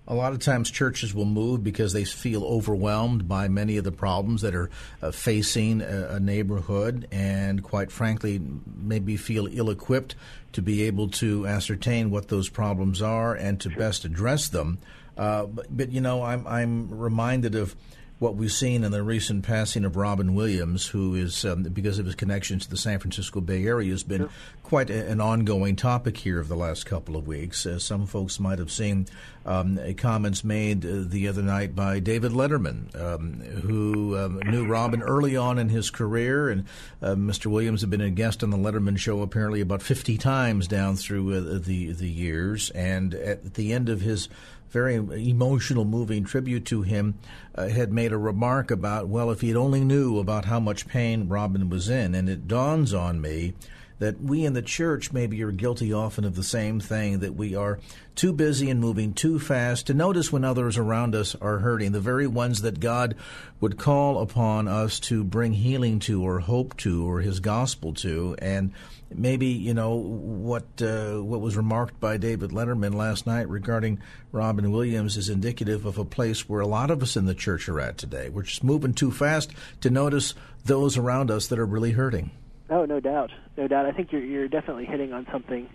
A 0.09 0.15
lot 0.15 0.31
of 0.31 0.39
times 0.39 0.71
churches 0.71 1.13
will 1.13 1.25
move 1.25 1.65
because 1.65 1.91
they 1.91 2.05
feel 2.05 2.45
overwhelmed 2.45 3.27
by 3.27 3.49
many 3.49 3.75
of 3.75 3.83
the 3.83 3.91
problems 3.91 4.41
that 4.41 4.55
are 4.55 4.69
uh, 5.01 5.11
facing 5.11 5.81
a, 5.81 6.11
a, 6.11 6.19
neighborhood 6.19 7.09
and, 7.11 7.61
quite 7.61 7.91
frankly, 7.91 8.39
maybe 8.77 9.17
feel 9.17 9.49
ill 9.51 9.69
equipped 9.69 10.15
to 10.53 10.61
be 10.61 10.83
able 10.83 11.09
to 11.09 11.45
ascertain 11.45 12.09
what 12.09 12.29
those 12.29 12.47
problems 12.47 13.01
are 13.01 13.35
and 13.35 13.59
to 13.59 13.69
best 13.69 14.05
address 14.05 14.47
them. 14.47 14.77
Uh, 15.17 15.45
but, 15.45 15.65
but, 15.75 15.91
you 15.91 15.99
know, 15.99 16.23
I'm, 16.23 16.47
I'm 16.47 16.97
reminded 16.97 17.55
of 17.55 17.75
what 18.19 18.35
we've 18.35 18.51
seen 18.51 18.83
in 18.83 18.91
the 18.91 19.03
recent 19.03 19.45
passing 19.45 19.85
of 19.85 19.95
Robin 19.95 20.33
Williams, 20.33 20.87
who 20.87 21.13
is, 21.13 21.45
um, 21.45 21.63
because 21.63 21.99
of 21.99 22.05
his 22.07 22.15
connections 22.15 22.63
to 22.63 22.69
the 22.69 22.77
San 22.77 22.97
Francisco 22.97 23.41
Bay 23.41 23.65
Area, 23.65 23.91
has 23.91 24.03
been 24.03 24.21
sure. 24.21 24.29
quite 24.63 24.89
a, 24.89 25.07
an 25.07 25.21
ongoing 25.21 25.75
topic 25.75 26.17
here 26.17 26.39
of 26.39 26.47
the 26.47 26.55
last 26.55 26.85
couple 26.85 27.15
of 27.15 27.27
weeks. 27.27 27.65
Uh, 27.65 27.77
some 27.77 28.07
folks 28.07 28.39
might 28.39 28.57
have 28.57 28.71
seen 28.71 29.07
um, 29.45 29.79
comments 29.97 30.43
made 30.43 30.83
uh, 30.83 31.03
the 31.05 31.27
other 31.27 31.43
night 31.43 31.75
by 31.75 31.99
David 31.99 32.31
Letterman, 32.31 32.93
um, 32.99 33.39
who 33.61 34.17
um, 34.17 34.39
knew 34.45 34.65
Robin 34.65 35.03
early 35.03 35.37
on 35.37 35.59
in 35.59 35.69
his 35.69 35.91
career, 35.91 36.49
and 36.49 36.65
uh, 37.03 37.13
Mr. 37.13 37.45
Williams 37.45 37.81
had 37.81 37.91
been 37.91 38.01
a 38.01 38.09
guest 38.09 38.43
on 38.43 38.49
the 38.49 38.57
Letterman 38.57 38.97
show 38.97 39.21
apparently 39.21 39.61
about 39.61 39.83
50 39.83 40.17
times 40.17 40.67
down 40.67 40.95
through 40.95 41.33
uh, 41.35 41.59
the 41.59 41.91
the 41.91 42.09
years, 42.09 42.71
and 42.71 43.13
at 43.13 43.53
the 43.53 43.73
end 43.73 43.89
of 43.89 44.01
his 44.01 44.27
very 44.69 44.95
emotional, 44.95 45.85
moving 45.85 46.23
tribute 46.23 46.65
to 46.65 46.81
him, 46.81 47.15
uh, 47.55 47.67
had 47.67 47.91
made 47.91 48.11
a 48.11 48.17
remark 48.17 48.71
about, 48.71 49.07
well, 49.07 49.31
if 49.31 49.41
he'd 49.41 49.55
only 49.55 49.83
knew 49.83 50.19
about 50.19 50.45
how 50.45 50.59
much 50.59 50.87
pain 50.87 51.27
Robin 51.27 51.69
was 51.69 51.89
in, 51.89 52.13
and 52.13 52.29
it 52.29 52.47
dawns 52.47 52.93
on 52.93 53.21
me 53.21 53.53
that 53.99 54.21
we 54.21 54.45
in 54.45 54.53
the 54.53 54.61
church 54.61 55.11
maybe 55.11 55.41
are 55.43 55.51
guilty 55.51 55.91
often 55.91 56.23
of 56.23 56.35
the 56.35 56.43
same 56.43 56.79
thing 56.79 57.19
that 57.19 57.35
we 57.35 57.55
are 57.55 57.79
too 58.15 58.33
busy 58.33 58.69
and 58.69 58.79
moving 58.79 59.13
too 59.13 59.39
fast 59.39 59.87
to 59.87 59.93
notice 59.93 60.31
when 60.31 60.43
others 60.43 60.77
around 60.77 61.15
us 61.15 61.35
are 61.35 61.59
hurting, 61.59 61.91
the 61.91 61.99
very 61.99 62.27
ones 62.27 62.61
that 62.61 62.79
God 62.79 63.15
would 63.59 63.77
call 63.77 64.21
upon 64.21 64.67
us 64.67 64.99
to 65.01 65.23
bring 65.23 65.53
healing 65.53 65.99
to 65.99 66.23
or 66.23 66.39
hope 66.39 66.75
to 66.77 67.07
or 67.07 67.21
his 67.21 67.39
gospel 67.39 67.93
to. 67.95 68.35
And 68.39 68.71
maybe, 69.13 69.47
you 69.47 69.73
know, 69.73 69.95
what 69.95 70.65
uh, 70.81 71.17
what 71.21 71.41
was 71.41 71.55
remarked 71.55 71.99
by 71.99 72.17
David 72.17 72.51
Letterman 72.51 72.93
last 72.93 73.25
night 73.25 73.49
regarding 73.49 73.99
Robin 74.31 74.71
Williams 74.71 75.17
is 75.17 75.29
indicative 75.29 75.85
of 75.85 75.97
a 75.97 76.05
place 76.05 76.49
where 76.49 76.61
a 76.61 76.67
lot 76.67 76.91
of 76.91 77.01
us 77.01 77.15
in 77.15 77.25
the 77.25 77.35
church 77.35 77.69
are 77.69 77.79
at 77.79 77.97
today. 77.97 78.29
We're 78.29 78.43
just 78.43 78.63
moving 78.63 78.93
too 78.93 79.11
fast 79.11 79.51
to 79.81 79.89
notice 79.89 80.33
those 80.65 80.97
around 80.97 81.31
us 81.31 81.47
that 81.47 81.59
are 81.59 81.65
really 81.65 81.91
hurting. 81.91 82.31
Oh, 82.69 82.85
no 82.85 82.99
doubt, 82.99 83.31
no 83.55 83.67
doubt. 83.67 83.85
I 83.85 83.91
think 83.91 84.11
you're 84.11 84.23
you're 84.23 84.47
definitely 84.47 84.85
hitting 84.85 85.13
on 85.13 85.25
something 85.31 85.69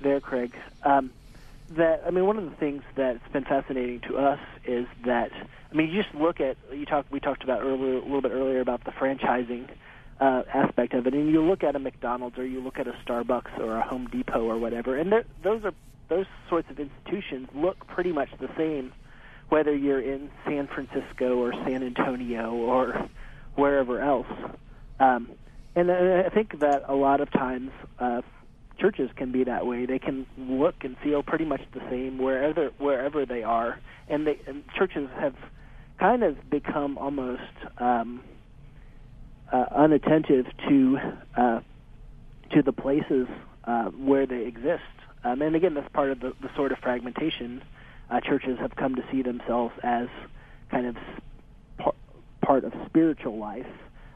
there, 0.00 0.20
Craig. 0.20 0.54
Um, 0.82 1.12
that 1.70 2.02
I 2.06 2.10
mean, 2.10 2.26
one 2.26 2.38
of 2.38 2.44
the 2.44 2.56
things 2.56 2.82
that's 2.96 3.26
been 3.32 3.44
fascinating 3.44 4.00
to 4.00 4.18
us 4.18 4.40
is 4.64 4.86
that 5.04 5.30
I 5.32 5.74
mean, 5.74 5.90
you 5.90 6.02
just 6.02 6.14
look 6.14 6.40
at 6.40 6.56
you 6.72 6.84
talked 6.84 7.10
we 7.10 7.20
talked 7.20 7.44
about 7.44 7.62
earlier 7.62 7.98
a 7.98 8.02
little 8.02 8.20
bit 8.20 8.32
earlier 8.32 8.60
about 8.60 8.84
the 8.84 8.90
franchising 8.90 9.68
uh, 10.20 10.42
aspect 10.52 10.94
of 10.94 11.06
it, 11.06 11.14
and 11.14 11.30
you 11.30 11.42
look 11.42 11.64
at 11.64 11.76
a 11.76 11.78
McDonald's 11.78 12.38
or 12.38 12.44
you 12.44 12.60
look 12.60 12.78
at 12.78 12.86
a 12.86 12.92
Starbucks 13.06 13.58
or 13.58 13.76
a 13.76 13.82
Home 13.82 14.06
Depot 14.08 14.44
or 14.44 14.58
whatever, 14.58 14.96
and 14.96 15.12
those 15.42 15.64
are 15.64 15.72
those 16.08 16.26
sorts 16.48 16.68
of 16.70 16.78
institutions 16.78 17.48
look 17.54 17.86
pretty 17.86 18.12
much 18.12 18.28
the 18.38 18.50
same, 18.56 18.92
whether 19.48 19.74
you're 19.74 20.00
in 20.00 20.30
San 20.44 20.66
Francisco 20.66 21.38
or 21.38 21.52
San 21.52 21.82
Antonio 21.82 22.52
or 22.52 23.08
wherever 23.54 24.00
else. 24.00 24.26
Um, 25.00 25.30
and 25.74 25.90
I 25.90 26.28
think 26.28 26.60
that 26.60 26.82
a 26.88 26.94
lot 26.94 27.20
of 27.20 27.30
times 27.30 27.70
uh, 27.98 28.22
churches 28.78 29.10
can 29.16 29.32
be 29.32 29.44
that 29.44 29.66
way. 29.66 29.86
They 29.86 29.98
can 29.98 30.26
look 30.36 30.74
and 30.82 30.96
feel 31.02 31.22
pretty 31.22 31.44
much 31.44 31.62
the 31.72 31.80
same 31.90 32.18
wherever 32.18 32.70
wherever 32.78 33.24
they 33.24 33.42
are, 33.42 33.78
and, 34.08 34.26
they, 34.26 34.38
and 34.46 34.62
churches 34.76 35.08
have 35.18 35.34
kind 35.98 36.22
of 36.22 36.36
become 36.50 36.98
almost 36.98 37.42
um, 37.78 38.22
uh, 39.52 39.64
unattentive 39.74 40.46
to 40.68 40.98
uh, 41.36 41.60
to 42.52 42.62
the 42.62 42.72
places 42.72 43.26
uh, 43.64 43.84
where 43.90 44.26
they 44.26 44.46
exist. 44.46 44.82
Um, 45.24 45.40
and 45.40 45.54
again, 45.54 45.74
that's 45.74 45.88
part 45.92 46.10
of 46.10 46.20
the, 46.20 46.32
the 46.42 46.48
sort 46.56 46.72
of 46.72 46.78
fragmentation. 46.78 47.62
Uh, 48.10 48.20
churches 48.20 48.58
have 48.60 48.74
come 48.76 48.96
to 48.96 49.02
see 49.10 49.22
themselves 49.22 49.72
as 49.82 50.08
kind 50.70 50.86
of 50.86 50.96
par- 51.78 51.94
part 52.44 52.64
of 52.64 52.72
spiritual 52.86 53.38
life 53.38 53.66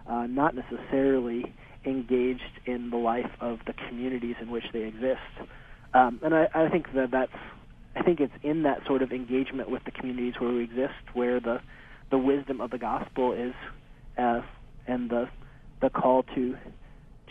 uh, 0.08 0.26
not 0.26 0.54
necessarily 0.54 1.54
engaged 1.84 2.60
in 2.66 2.90
the 2.90 2.96
life 2.96 3.30
of 3.40 3.58
the 3.66 3.72
communities 3.88 4.36
in 4.40 4.50
which 4.50 4.64
they 4.72 4.82
exist. 4.82 5.20
Um, 5.94 6.20
and 6.22 6.34
I, 6.34 6.48
I 6.54 6.68
think 6.68 6.92
that 6.94 7.10
that's 7.10 7.32
I 7.94 8.02
think 8.02 8.20
it's 8.20 8.32
in 8.42 8.64
that 8.64 8.86
sort 8.86 9.02
of 9.02 9.10
engagement 9.12 9.70
with 9.70 9.84
the 9.84 9.90
communities 9.90 10.34
where 10.38 10.52
we 10.52 10.64
exist 10.64 10.94
where 11.14 11.40
the 11.40 11.60
the 12.10 12.18
wisdom 12.18 12.60
of 12.60 12.70
the 12.70 12.78
gospel 12.78 13.32
is 13.32 13.54
uh, 14.18 14.42
and 14.86 15.10
the 15.10 15.28
the 15.80 15.90
call 15.90 16.24
to 16.34 16.56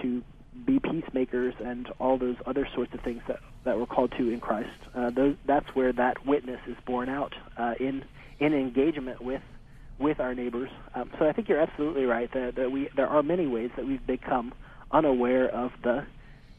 to 0.02 0.24
be 0.66 0.80
peacemakers 0.80 1.54
and 1.64 1.90
all 2.00 2.18
those 2.18 2.38
other 2.46 2.68
sorts 2.74 2.94
of 2.94 3.02
things 3.02 3.22
that 3.28 3.40
that 3.66 3.78
we're 3.78 3.86
called 3.86 4.14
to 4.18 4.30
in 4.30 4.40
Christ. 4.40 4.70
Uh, 4.94 5.10
those, 5.10 5.36
that's 5.46 5.68
where 5.74 5.92
that 5.94 6.26
witness 6.26 6.60
is 6.68 6.78
borne 6.86 7.10
out 7.10 7.34
uh, 7.58 7.74
in 7.80 8.04
in 8.40 8.54
engagement 8.54 9.22
with 9.22 9.42
with 9.98 10.20
our 10.20 10.36
neighbors. 10.36 10.70
Um, 10.94 11.10
so 11.18 11.28
I 11.28 11.32
think 11.32 11.48
you're 11.50 11.60
absolutely 11.60 12.06
right 12.06 12.32
that, 12.34 12.56
that 12.56 12.72
we 12.72 12.90
there 12.96 13.08
are 13.08 13.24
many 13.24 13.48
ways 13.48 13.72
that 13.76 13.86
we've 13.86 14.06
become 14.06 14.54
unaware 14.92 15.48
of 15.48 15.72
the 15.84 16.06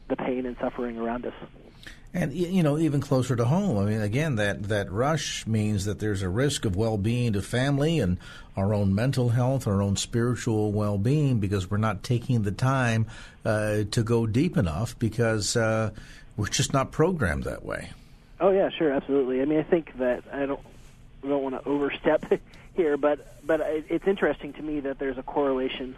the 0.07 0.15
pain 0.15 0.45
and 0.45 0.55
suffering 0.59 0.97
around 0.97 1.25
us. 1.25 1.33
And 2.13 2.33
you 2.33 2.63
know, 2.63 2.77
even 2.77 3.01
closer 3.01 3.35
to 3.35 3.45
home. 3.45 3.77
I 3.77 3.83
mean, 3.89 4.01
again, 4.01 4.35
that 4.35 4.63
that 4.63 4.91
rush 4.91 5.45
means 5.45 5.85
that 5.85 5.99
there's 5.99 6.23
a 6.23 6.29
risk 6.29 6.65
of 6.65 6.75
well-being 6.75 7.33
to 7.33 7.41
family 7.41 7.99
and 7.99 8.17
our 8.55 8.73
own 8.73 8.95
mental 8.95 9.29
health, 9.29 9.67
our 9.67 9.81
own 9.81 9.97
spiritual 9.97 10.71
well-being, 10.71 11.39
because 11.39 11.69
we're 11.69 11.77
not 11.77 12.01
taking 12.01 12.41
the 12.41 12.51
time 12.51 13.05
uh, 13.45 13.83
to 13.91 14.03
go 14.03 14.25
deep 14.25 14.57
enough 14.57 14.97
because 14.97 15.55
uh, 15.55 15.91
we're 16.37 16.47
just 16.47 16.73
not 16.73 16.91
programmed 16.91 17.43
that 17.43 17.63
way. 17.63 17.91
Oh 18.39 18.51
yeah, 18.51 18.69
sure, 18.69 18.91
absolutely. 18.91 19.41
I 19.41 19.45
mean, 19.45 19.59
I 19.59 19.63
think 19.63 19.95
that 19.97 20.23
I 20.31 20.45
don't 20.45 20.61
I 21.23 21.27
don't 21.27 21.43
want 21.43 21.61
to 21.61 21.69
overstep 21.69 22.39
here, 22.77 22.95
but 22.95 23.45
but 23.45 23.59
it's 23.61 24.07
interesting 24.07 24.53
to 24.53 24.61
me 24.61 24.79
that 24.81 24.99
there's 24.99 25.17
a 25.17 25.23
correlation 25.23 25.97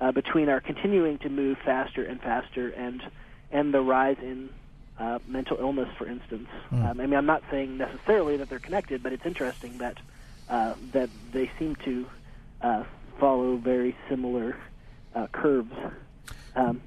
uh, 0.00 0.12
between 0.12 0.48
our 0.48 0.60
continuing 0.60 1.18
to 1.18 1.28
move 1.28 1.58
faster 1.64 2.04
and 2.04 2.20
faster 2.20 2.68
and 2.68 3.02
and 3.50 3.74
the 3.74 3.80
rise 3.80 4.18
in 4.20 4.50
uh, 4.98 5.18
mental 5.26 5.56
illness, 5.58 5.88
for 5.96 6.06
instance. 6.06 6.48
Mm. 6.70 6.90
Um, 6.90 7.00
I 7.00 7.06
mean, 7.06 7.14
I'm 7.14 7.26
not 7.26 7.42
saying 7.50 7.78
necessarily 7.78 8.36
that 8.36 8.48
they're 8.48 8.58
connected, 8.58 9.02
but 9.02 9.12
it's 9.12 9.26
interesting 9.26 9.78
that 9.78 9.98
uh, 10.48 10.74
that 10.92 11.10
they 11.32 11.50
seem 11.58 11.76
to 11.84 12.06
uh, 12.62 12.84
follow 13.18 13.56
very 13.56 13.96
similar 14.08 14.56
uh, 15.14 15.26
curves. 15.32 15.72
Um, 16.54 16.80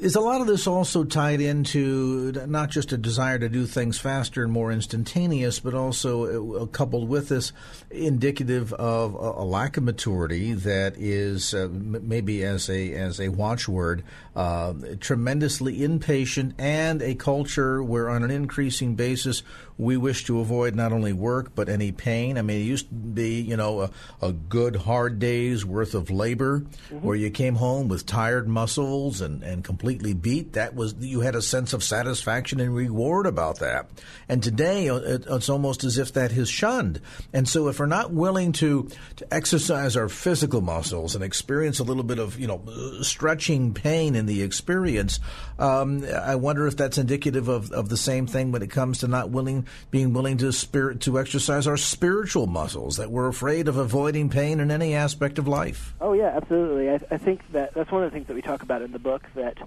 is 0.00 0.14
a 0.14 0.20
lot 0.20 0.40
of 0.40 0.46
this 0.46 0.66
also 0.66 1.04
tied 1.04 1.40
into 1.40 2.32
not 2.46 2.70
just 2.70 2.92
a 2.92 2.96
desire 2.96 3.38
to 3.38 3.48
do 3.48 3.66
things 3.66 3.98
faster 3.98 4.42
and 4.42 4.52
more 4.52 4.72
instantaneous, 4.72 5.60
but 5.60 5.74
also 5.74 6.62
uh, 6.62 6.66
coupled 6.66 7.08
with 7.08 7.28
this 7.28 7.52
indicative 7.90 8.72
of 8.72 9.14
a, 9.14 9.44
lack 9.44 9.76
of 9.76 9.82
maturity 9.82 10.52
that 10.52 10.94
is 10.96 11.52
uh, 11.52 11.68
maybe 11.70 12.42
as 12.44 12.70
a 12.70 12.92
as 12.94 13.20
a 13.20 13.28
watchword 13.28 14.02
uh, 14.36 14.72
tremendously 15.00 15.82
impatient 15.84 16.54
and 16.58 17.02
a 17.02 17.14
culture 17.14 17.82
where 17.82 18.08
on 18.08 18.22
an 18.22 18.30
increasing 18.30 18.94
basis 18.94 19.42
we 19.76 19.96
wish 19.96 20.24
to 20.24 20.40
avoid 20.40 20.74
not 20.74 20.92
only 20.92 21.12
work 21.12 21.54
but 21.54 21.68
any 21.68 21.90
pain. 21.90 22.38
I 22.38 22.42
mean, 22.42 22.60
it 22.60 22.64
used 22.64 22.88
to 22.88 22.94
be, 22.94 23.40
you 23.40 23.56
know, 23.56 23.80
a, 23.80 23.90
a 24.22 24.32
good 24.32 24.76
hard 24.76 25.18
day's 25.18 25.64
worth 25.64 25.94
of 25.94 26.10
labor 26.10 26.60
mm-hmm. 26.60 26.98
where 26.98 27.16
you 27.16 27.30
came 27.30 27.56
home 27.56 27.88
with 27.88 28.06
tired 28.06 28.46
muscles 28.46 29.20
and, 29.20 29.42
and 29.42 29.64
completely 29.90 30.14
beat. 30.14 30.52
That 30.52 30.76
was, 30.76 30.94
you 31.00 31.20
had 31.20 31.34
a 31.34 31.42
sense 31.42 31.72
of 31.72 31.82
satisfaction 31.82 32.60
and 32.60 32.72
reward 32.72 33.26
about 33.26 33.58
that. 33.58 33.90
And 34.28 34.40
today, 34.40 34.88
uh, 34.88 34.96
it, 34.96 35.24
it's 35.28 35.48
almost 35.48 35.82
as 35.82 35.98
if 35.98 36.12
that 36.12 36.30
is 36.30 36.48
shunned. 36.48 37.00
And 37.32 37.48
so 37.48 37.66
if 37.66 37.80
we're 37.80 37.86
not 37.86 38.12
willing 38.12 38.52
to, 38.52 38.88
to 39.16 39.34
exercise 39.34 39.96
our 39.96 40.08
physical 40.08 40.60
muscles 40.60 41.16
and 41.16 41.24
experience 41.24 41.80
a 41.80 41.84
little 41.84 42.04
bit 42.04 42.20
of, 42.20 42.38
you 42.38 42.46
know, 42.46 42.62
stretching 43.02 43.74
pain 43.74 44.14
in 44.14 44.26
the 44.26 44.42
experience, 44.42 45.18
um, 45.58 46.04
I 46.04 46.36
wonder 46.36 46.68
if 46.68 46.76
that's 46.76 46.96
indicative 46.96 47.48
of, 47.48 47.72
of 47.72 47.88
the 47.88 47.96
same 47.96 48.28
thing 48.28 48.52
when 48.52 48.62
it 48.62 48.70
comes 48.70 48.98
to 48.98 49.08
not 49.08 49.30
willing 49.30 49.66
being 49.90 50.12
willing 50.12 50.38
to 50.38 50.52
spirit 50.52 51.00
to 51.00 51.18
exercise 51.18 51.66
our 51.66 51.76
spiritual 51.76 52.46
muscles, 52.46 52.96
that 52.96 53.10
we're 53.10 53.28
afraid 53.28 53.66
of 53.66 53.76
avoiding 53.76 54.28
pain 54.28 54.60
in 54.60 54.70
any 54.70 54.94
aspect 54.94 55.38
of 55.38 55.48
life. 55.48 55.94
Oh 56.00 56.12
yeah, 56.12 56.32
absolutely. 56.36 56.90
I, 56.90 57.00
I 57.10 57.18
think 57.18 57.40
that 57.52 57.74
that's 57.74 57.90
one 57.90 58.04
of 58.04 58.10
the 58.10 58.14
things 58.14 58.28
that 58.28 58.34
we 58.34 58.42
talk 58.42 58.62
about 58.62 58.82
in 58.82 58.92
the 58.92 58.98
book. 58.98 59.22
That 59.34 59.58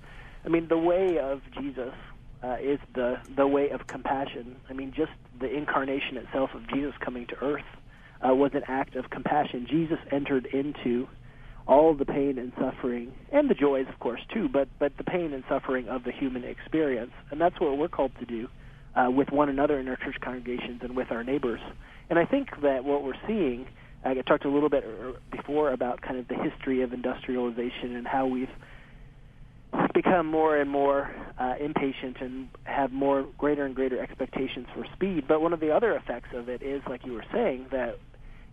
I 0.45 0.49
mean, 0.49 0.67
the 0.67 0.77
way 0.77 1.17
of 1.19 1.41
Jesus 1.59 1.93
uh, 2.43 2.57
is 2.61 2.79
the 2.93 3.15
the 3.35 3.47
way 3.47 3.69
of 3.69 3.87
compassion. 3.87 4.57
I 4.69 4.73
mean, 4.73 4.93
just 4.95 5.11
the 5.39 5.53
incarnation 5.53 6.17
itself 6.17 6.51
of 6.53 6.67
Jesus 6.69 6.93
coming 7.03 7.25
to 7.27 7.35
earth 7.41 7.65
uh, 8.21 8.33
was 8.33 8.51
an 8.53 8.63
act 8.67 8.95
of 8.95 9.09
compassion. 9.09 9.65
Jesus 9.69 9.99
entered 10.11 10.45
into 10.47 11.07
all 11.65 11.93
the 11.93 12.05
pain 12.05 12.37
and 12.37 12.51
suffering 12.59 13.13
and 13.31 13.49
the 13.49 13.53
joys, 13.53 13.85
of 13.87 13.99
course, 13.99 14.19
too, 14.33 14.49
but 14.49 14.67
but 14.79 14.91
the 14.97 15.03
pain 15.03 15.33
and 15.33 15.43
suffering 15.47 15.87
of 15.87 16.03
the 16.03 16.11
human 16.11 16.43
experience, 16.43 17.11
and 17.31 17.39
that's 17.39 17.59
what 17.59 17.77
we're 17.77 17.87
called 17.87 18.11
to 18.19 18.25
do 18.25 18.47
uh, 18.95 19.09
with 19.09 19.29
one 19.31 19.49
another 19.49 19.79
in 19.79 19.87
our 19.87 19.95
church 19.95 20.17
congregations 20.21 20.81
and 20.81 20.95
with 20.95 21.11
our 21.11 21.23
neighbors. 21.23 21.61
And 22.09 22.19
I 22.19 22.25
think 22.25 22.49
that 22.61 22.83
what 22.83 23.03
we're 23.03 23.13
seeing, 23.25 23.65
I 24.03 24.13
talked 24.15 24.45
a 24.45 24.49
little 24.49 24.69
bit 24.69 24.83
before 25.31 25.71
about 25.71 26.01
kind 26.01 26.17
of 26.17 26.27
the 26.27 26.35
history 26.35 26.81
of 26.81 26.93
industrialization 26.93 27.95
and 27.95 28.05
how 28.05 28.27
we've 28.27 28.49
become 29.93 30.27
more 30.27 30.57
and 30.57 30.69
more 30.69 31.13
uh, 31.39 31.55
impatient 31.59 32.17
and 32.21 32.47
have 32.63 32.91
more 32.91 33.25
greater 33.37 33.65
and 33.65 33.75
greater 33.75 34.01
expectations 34.01 34.67
for 34.73 34.85
speed. 34.93 35.25
But 35.27 35.41
one 35.41 35.53
of 35.53 35.59
the 35.59 35.71
other 35.71 35.95
effects 35.95 36.29
of 36.33 36.49
it 36.49 36.61
is, 36.61 36.81
like 36.87 37.05
you 37.05 37.13
were 37.13 37.25
saying, 37.33 37.67
that 37.71 37.99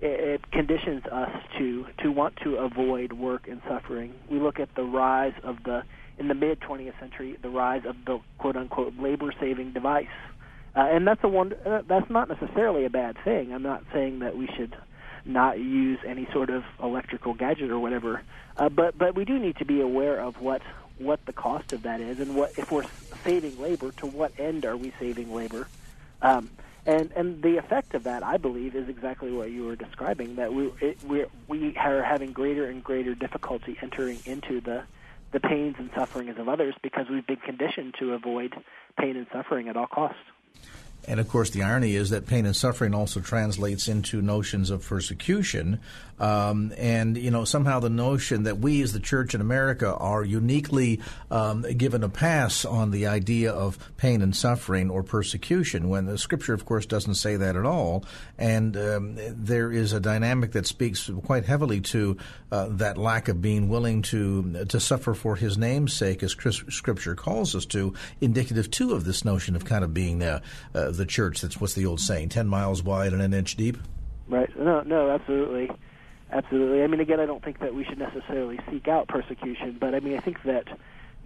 it, 0.01 0.41
it 0.41 0.51
conditions 0.51 1.05
us 1.11 1.31
to 1.59 1.87
to 2.03 2.11
want 2.11 2.37
to 2.45 2.57
avoid 2.57 3.13
work 3.13 3.49
and 3.49 3.61
suffering. 3.69 4.15
We 4.31 4.39
look 4.39 4.59
at 4.59 4.75
the 4.75 4.85
rise 4.85 5.35
of 5.43 5.57
the 5.65 5.83
in 6.19 6.29
the 6.29 6.35
mid 6.35 6.61
20th 6.61 6.99
century, 7.01 7.39
the 7.41 7.49
rise 7.49 7.83
of 7.87 7.97
the 8.07 8.21
quote 8.39 8.57
unquote 8.57 8.95
labor 8.99 9.33
saving 9.41 9.73
device 9.73 10.07
uh, 10.75 10.81
and 10.81 11.07
that's 11.07 11.23
a 11.25 11.29
one. 11.29 11.53
Uh, 11.67 11.83
that's 11.89 12.09
not 12.11 12.29
necessarily 12.29 12.85
a 12.85 12.91
bad 12.91 13.17
thing. 13.25 13.53
I'm 13.53 13.63
not 13.63 13.83
saying 13.93 14.21
that 14.21 14.37
we 14.37 14.49
should 14.57 14.77
not 15.25 15.59
use 15.59 15.99
any 16.07 16.29
sort 16.33 16.49
of 16.49 16.63
electrical 16.83 17.35
gadget 17.35 17.71
or 17.71 17.79
whatever. 17.79 18.23
Uh, 18.57 18.69
but 18.69 18.97
but 18.97 19.17
we 19.17 19.25
do 19.25 19.39
need 19.39 19.57
to 19.57 19.65
be 19.65 19.81
aware 19.81 20.21
of 20.21 20.37
what 20.37 20.63
what 21.01 21.25
the 21.27 21.33
cost 21.33 21.73
of 21.73 21.83
that 21.83 22.01
is, 22.01 22.21
and 22.21 22.37
what 22.37 22.59
if 22.59 22.71
we're 22.71 22.87
saving 23.25 23.61
labor, 23.61 23.93
to 23.93 24.07
what 24.07 24.33
end 24.39 24.65
are 24.65 24.77
we 24.77 24.93
saving 25.01 25.35
labor? 25.35 25.67
Um, 26.23 26.51
and 26.87 27.11
and 27.15 27.43
the 27.43 27.57
effect 27.59 27.95
of 27.95 28.05
that, 28.05 28.23
I 28.23 28.37
believe, 28.37 28.75
is 28.75 28.89
exactly 28.89 29.33
what 29.33 29.51
you 29.51 29.65
were 29.65 29.77
describing. 29.77 30.37
That 30.37 30.53
we 30.53 30.71
we 31.07 31.25
we 31.49 31.77
are 31.77 32.03
having 32.03 32.33
greater 32.33 32.67
and 32.67 32.83
greater 32.83 33.15
difficulty 33.15 33.77
entering 33.83 34.19
into 34.25 34.61
the 34.61 34.85
the 35.33 35.41
pains 35.41 35.77
and 35.79 35.91
sufferings 35.95 36.39
of 36.39 36.49
others 36.49 36.75
because 36.83 37.09
we've 37.09 37.27
been 37.27 37.37
conditioned 37.37 37.95
to 37.99 38.15
avoid 38.15 38.55
pain 38.99 39.17
and 39.17 39.27
suffering 39.33 39.69
at 39.69 39.77
all 39.77 39.87
costs. 39.87 40.19
And 41.09 41.21
of 41.21 41.29
course, 41.29 41.51
the 41.51 41.63
irony 41.63 41.97
is 41.97 42.11
that 42.11 42.27
pain 42.27 42.47
and 42.47 42.55
suffering 42.55 42.95
also 42.95 43.21
translates 43.21 43.89
into 43.89 44.23
notions 44.23 44.71
of 44.71 44.87
persecution. 44.87 45.81
Um, 46.19 46.75
and, 46.77 47.17
you 47.17 47.31
know, 47.31 47.47
somehow 47.47 47.81
the 47.81 47.89
notion 47.89 48.43
that 48.43 48.59
we 48.59 48.83
as 48.83 48.93
the 48.93 49.01
church 49.01 49.35
in 49.35 49.41
America 49.41 49.95
are 49.95 50.23
uniquely 50.23 51.01
um, 51.31 51.63
given 51.63 52.05
a 52.05 52.11
pass 52.11 52.67
on 52.67 52.91
the 52.91 53.07
idea 53.07 53.51
of 53.51 53.79
pain 53.97 54.21
and 54.21 54.37
suffering 54.37 54.91
or 54.91 55.03
persecution, 55.03 55.89
when 55.89 56.05
the 56.05 56.19
scripture, 56.19 56.53
of 56.53 56.67
course, 56.67 56.85
doesn't 56.85 57.15
say 57.15 57.37
that 57.37 57.57
at 57.57 57.65
all. 57.65 58.05
And 58.37 58.77
um, 58.77 59.19
there 59.31 59.73
is 59.73 59.95
a 59.95 60.01
dynamic 60.01 60.53
that 60.53 60.67
speaks 60.67 61.11
quite 61.25 61.47
heavily 61.47 61.81
to 61.81 62.19
uh, 62.53 62.69
that 62.73 62.99
lack 62.99 63.29
of 63.29 63.41
being 63.41 63.71
willing 63.71 64.03
to, 64.03 64.67
to 64.67 64.79
suffer 64.79 65.15
for 65.15 65.37
his 65.37 65.57
name's 65.57 65.95
sake, 65.95 66.23
as 66.23 66.33
scripture 66.33 67.15
calls 67.15 67.55
us 67.55 67.65
to, 67.67 67.95
indicative, 68.21 68.71
too, 68.71 68.93
of 68.93 69.05
this 69.05 69.25
notion 69.25 69.57
of 69.57 69.65
kind 69.65 69.85
of 69.85 69.95
being 69.95 70.23
uh, 70.23 70.41
uh, 70.75 70.90
the 70.97 71.07
church. 71.07 71.41
That's 71.41 71.61
what's 71.61 71.75
the 71.75 71.87
old 71.87 72.01
saying: 72.01 72.31
ten 72.31 72.49
miles 72.49 72.83
wide 72.83 73.13
and 73.13 73.23
an 73.23 73.35
inch 73.35 73.57
deep. 73.57 73.79
Right. 74.29 74.51
No. 74.59 74.83
No. 74.83 75.11
Absolutely. 75.11 75.71
Absolutely. 76.33 76.83
I 76.83 76.87
mean, 76.87 77.01
again, 77.01 77.19
I 77.19 77.27
don't 77.27 77.43
think 77.43 77.59
that 77.61 77.75
we 77.75 77.85
should 77.85 77.99
necessarily 77.99 78.61
seek 78.71 78.87
out 78.87 79.09
persecution, 79.09 79.77
but 79.81 79.95
I 79.95 80.01
mean, 80.01 80.17
I 80.17 80.21
think 80.21 80.43
that 80.45 80.67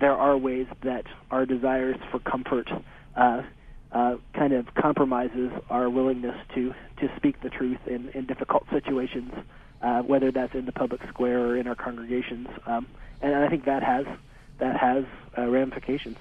there 0.01 0.15
are 0.15 0.37
ways 0.37 0.67
that 0.83 1.05
our 1.31 1.47
desires 1.47 1.97
for 2.11 2.19
comfort 2.19 2.71
uh, 3.17 3.43
uh, 3.93 4.17
kind 4.35 4.53
of 4.53 4.75
compromises 4.75 5.53
our 5.71 5.89
willingness 5.89 6.37
to 6.55 6.75
to 6.99 7.11
speak 7.17 7.41
the 7.43 7.51
truth 7.51 7.79
in 7.87 8.09
in 8.11 8.27
difficult 8.27 8.65
situations, 8.71 9.33
uh, 9.83 10.03
whether 10.03 10.33
that's 10.33 10.55
in 10.55 10.65
the 10.67 10.73
public 10.73 11.01
square 11.09 11.41
or 11.41 11.57
in 11.57 11.67
our 11.67 11.75
congregations. 11.75 12.49
Um, 12.67 12.87
and 13.21 13.35
I 13.35 13.49
think 13.49 13.67
that 13.67 13.83
has 13.83 14.07
that 14.59 14.77
has 14.77 15.05
uh, 15.37 15.47
ramifications. 15.47 16.19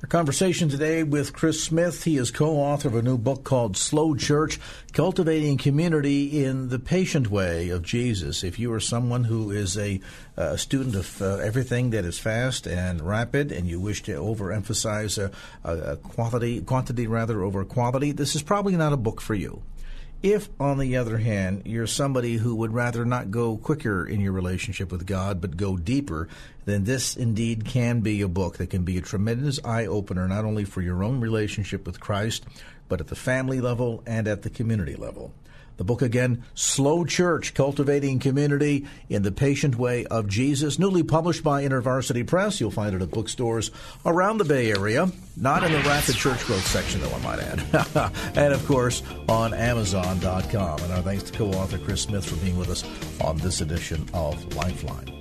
Our 0.00 0.06
conversation 0.06 0.68
today 0.68 1.02
with 1.02 1.32
Chris 1.32 1.64
Smith. 1.64 2.04
He 2.04 2.18
is 2.18 2.30
co 2.30 2.50
author 2.50 2.86
of 2.86 2.94
a 2.94 3.02
new 3.02 3.18
book 3.18 3.42
called 3.42 3.76
Slow 3.76 4.14
Church 4.14 4.60
Cultivating 4.92 5.58
Community 5.58 6.44
in 6.44 6.68
the 6.68 6.78
Patient 6.78 7.32
Way 7.32 7.70
of 7.70 7.82
Jesus. 7.82 8.44
If 8.44 8.60
you 8.60 8.72
are 8.72 8.78
someone 8.78 9.24
who 9.24 9.50
is 9.50 9.76
a, 9.76 10.00
a 10.36 10.56
student 10.56 10.94
of 10.94 11.20
uh, 11.20 11.38
everything 11.38 11.90
that 11.90 12.04
is 12.04 12.16
fast 12.16 12.68
and 12.68 13.02
rapid 13.02 13.50
and 13.50 13.66
you 13.66 13.80
wish 13.80 14.04
to 14.04 14.12
overemphasize 14.12 15.18
a 15.64 15.96
quality, 15.96 16.60
quantity 16.60 17.08
rather 17.08 17.42
over 17.42 17.64
quality, 17.64 18.12
this 18.12 18.36
is 18.36 18.42
probably 18.42 18.76
not 18.76 18.92
a 18.92 18.96
book 18.96 19.20
for 19.20 19.34
you. 19.34 19.64
If, 20.22 20.48
on 20.58 20.78
the 20.78 20.96
other 20.96 21.18
hand, 21.18 21.62
you're 21.64 21.86
somebody 21.86 22.38
who 22.38 22.56
would 22.56 22.72
rather 22.72 23.04
not 23.04 23.30
go 23.30 23.56
quicker 23.56 24.04
in 24.04 24.20
your 24.20 24.32
relationship 24.32 24.90
with 24.90 25.06
God, 25.06 25.40
but 25.40 25.56
go 25.56 25.76
deeper, 25.76 26.26
then 26.64 26.82
this 26.82 27.16
indeed 27.16 27.64
can 27.64 28.00
be 28.00 28.20
a 28.20 28.28
book 28.28 28.56
that 28.56 28.70
can 28.70 28.82
be 28.82 28.98
a 28.98 29.00
tremendous 29.00 29.60
eye 29.64 29.86
opener, 29.86 30.26
not 30.26 30.44
only 30.44 30.64
for 30.64 30.82
your 30.82 31.04
own 31.04 31.20
relationship 31.20 31.86
with 31.86 32.00
Christ, 32.00 32.44
but 32.88 33.00
at 33.00 33.06
the 33.06 33.14
family 33.14 33.60
level 33.60 34.02
and 34.06 34.26
at 34.26 34.42
the 34.42 34.50
community 34.50 34.96
level. 34.96 35.32
The 35.78 35.84
book 35.84 36.02
again, 36.02 36.44
Slow 36.54 37.04
Church, 37.04 37.54
Cultivating 37.54 38.18
Community 38.18 38.86
in 39.08 39.22
the 39.22 39.30
Patient 39.32 39.76
Way 39.76 40.04
of 40.06 40.26
Jesus, 40.26 40.78
newly 40.78 41.04
published 41.04 41.44
by 41.44 41.62
InterVarsity 41.64 42.26
Press. 42.26 42.60
You'll 42.60 42.72
find 42.72 42.94
it 42.94 43.00
at 43.00 43.10
bookstores 43.12 43.70
around 44.04 44.38
the 44.38 44.44
Bay 44.44 44.72
Area, 44.72 45.10
not 45.36 45.62
in 45.62 45.70
the 45.70 45.78
Rapid 45.78 46.16
Church 46.16 46.44
Growth 46.44 46.66
section, 46.66 47.00
though, 47.00 47.12
I 47.12 47.18
might 47.20 47.38
add. 47.38 48.12
and, 48.36 48.52
of 48.52 48.66
course, 48.66 49.04
on 49.28 49.54
Amazon.com. 49.54 50.80
And 50.82 50.92
our 50.92 51.02
thanks 51.02 51.22
to 51.24 51.32
co 51.32 51.46
author 51.52 51.78
Chris 51.78 52.02
Smith 52.02 52.26
for 52.26 52.36
being 52.44 52.58
with 52.58 52.70
us 52.70 52.84
on 53.20 53.38
this 53.38 53.60
edition 53.60 54.04
of 54.12 54.56
Lifeline. 54.56 55.17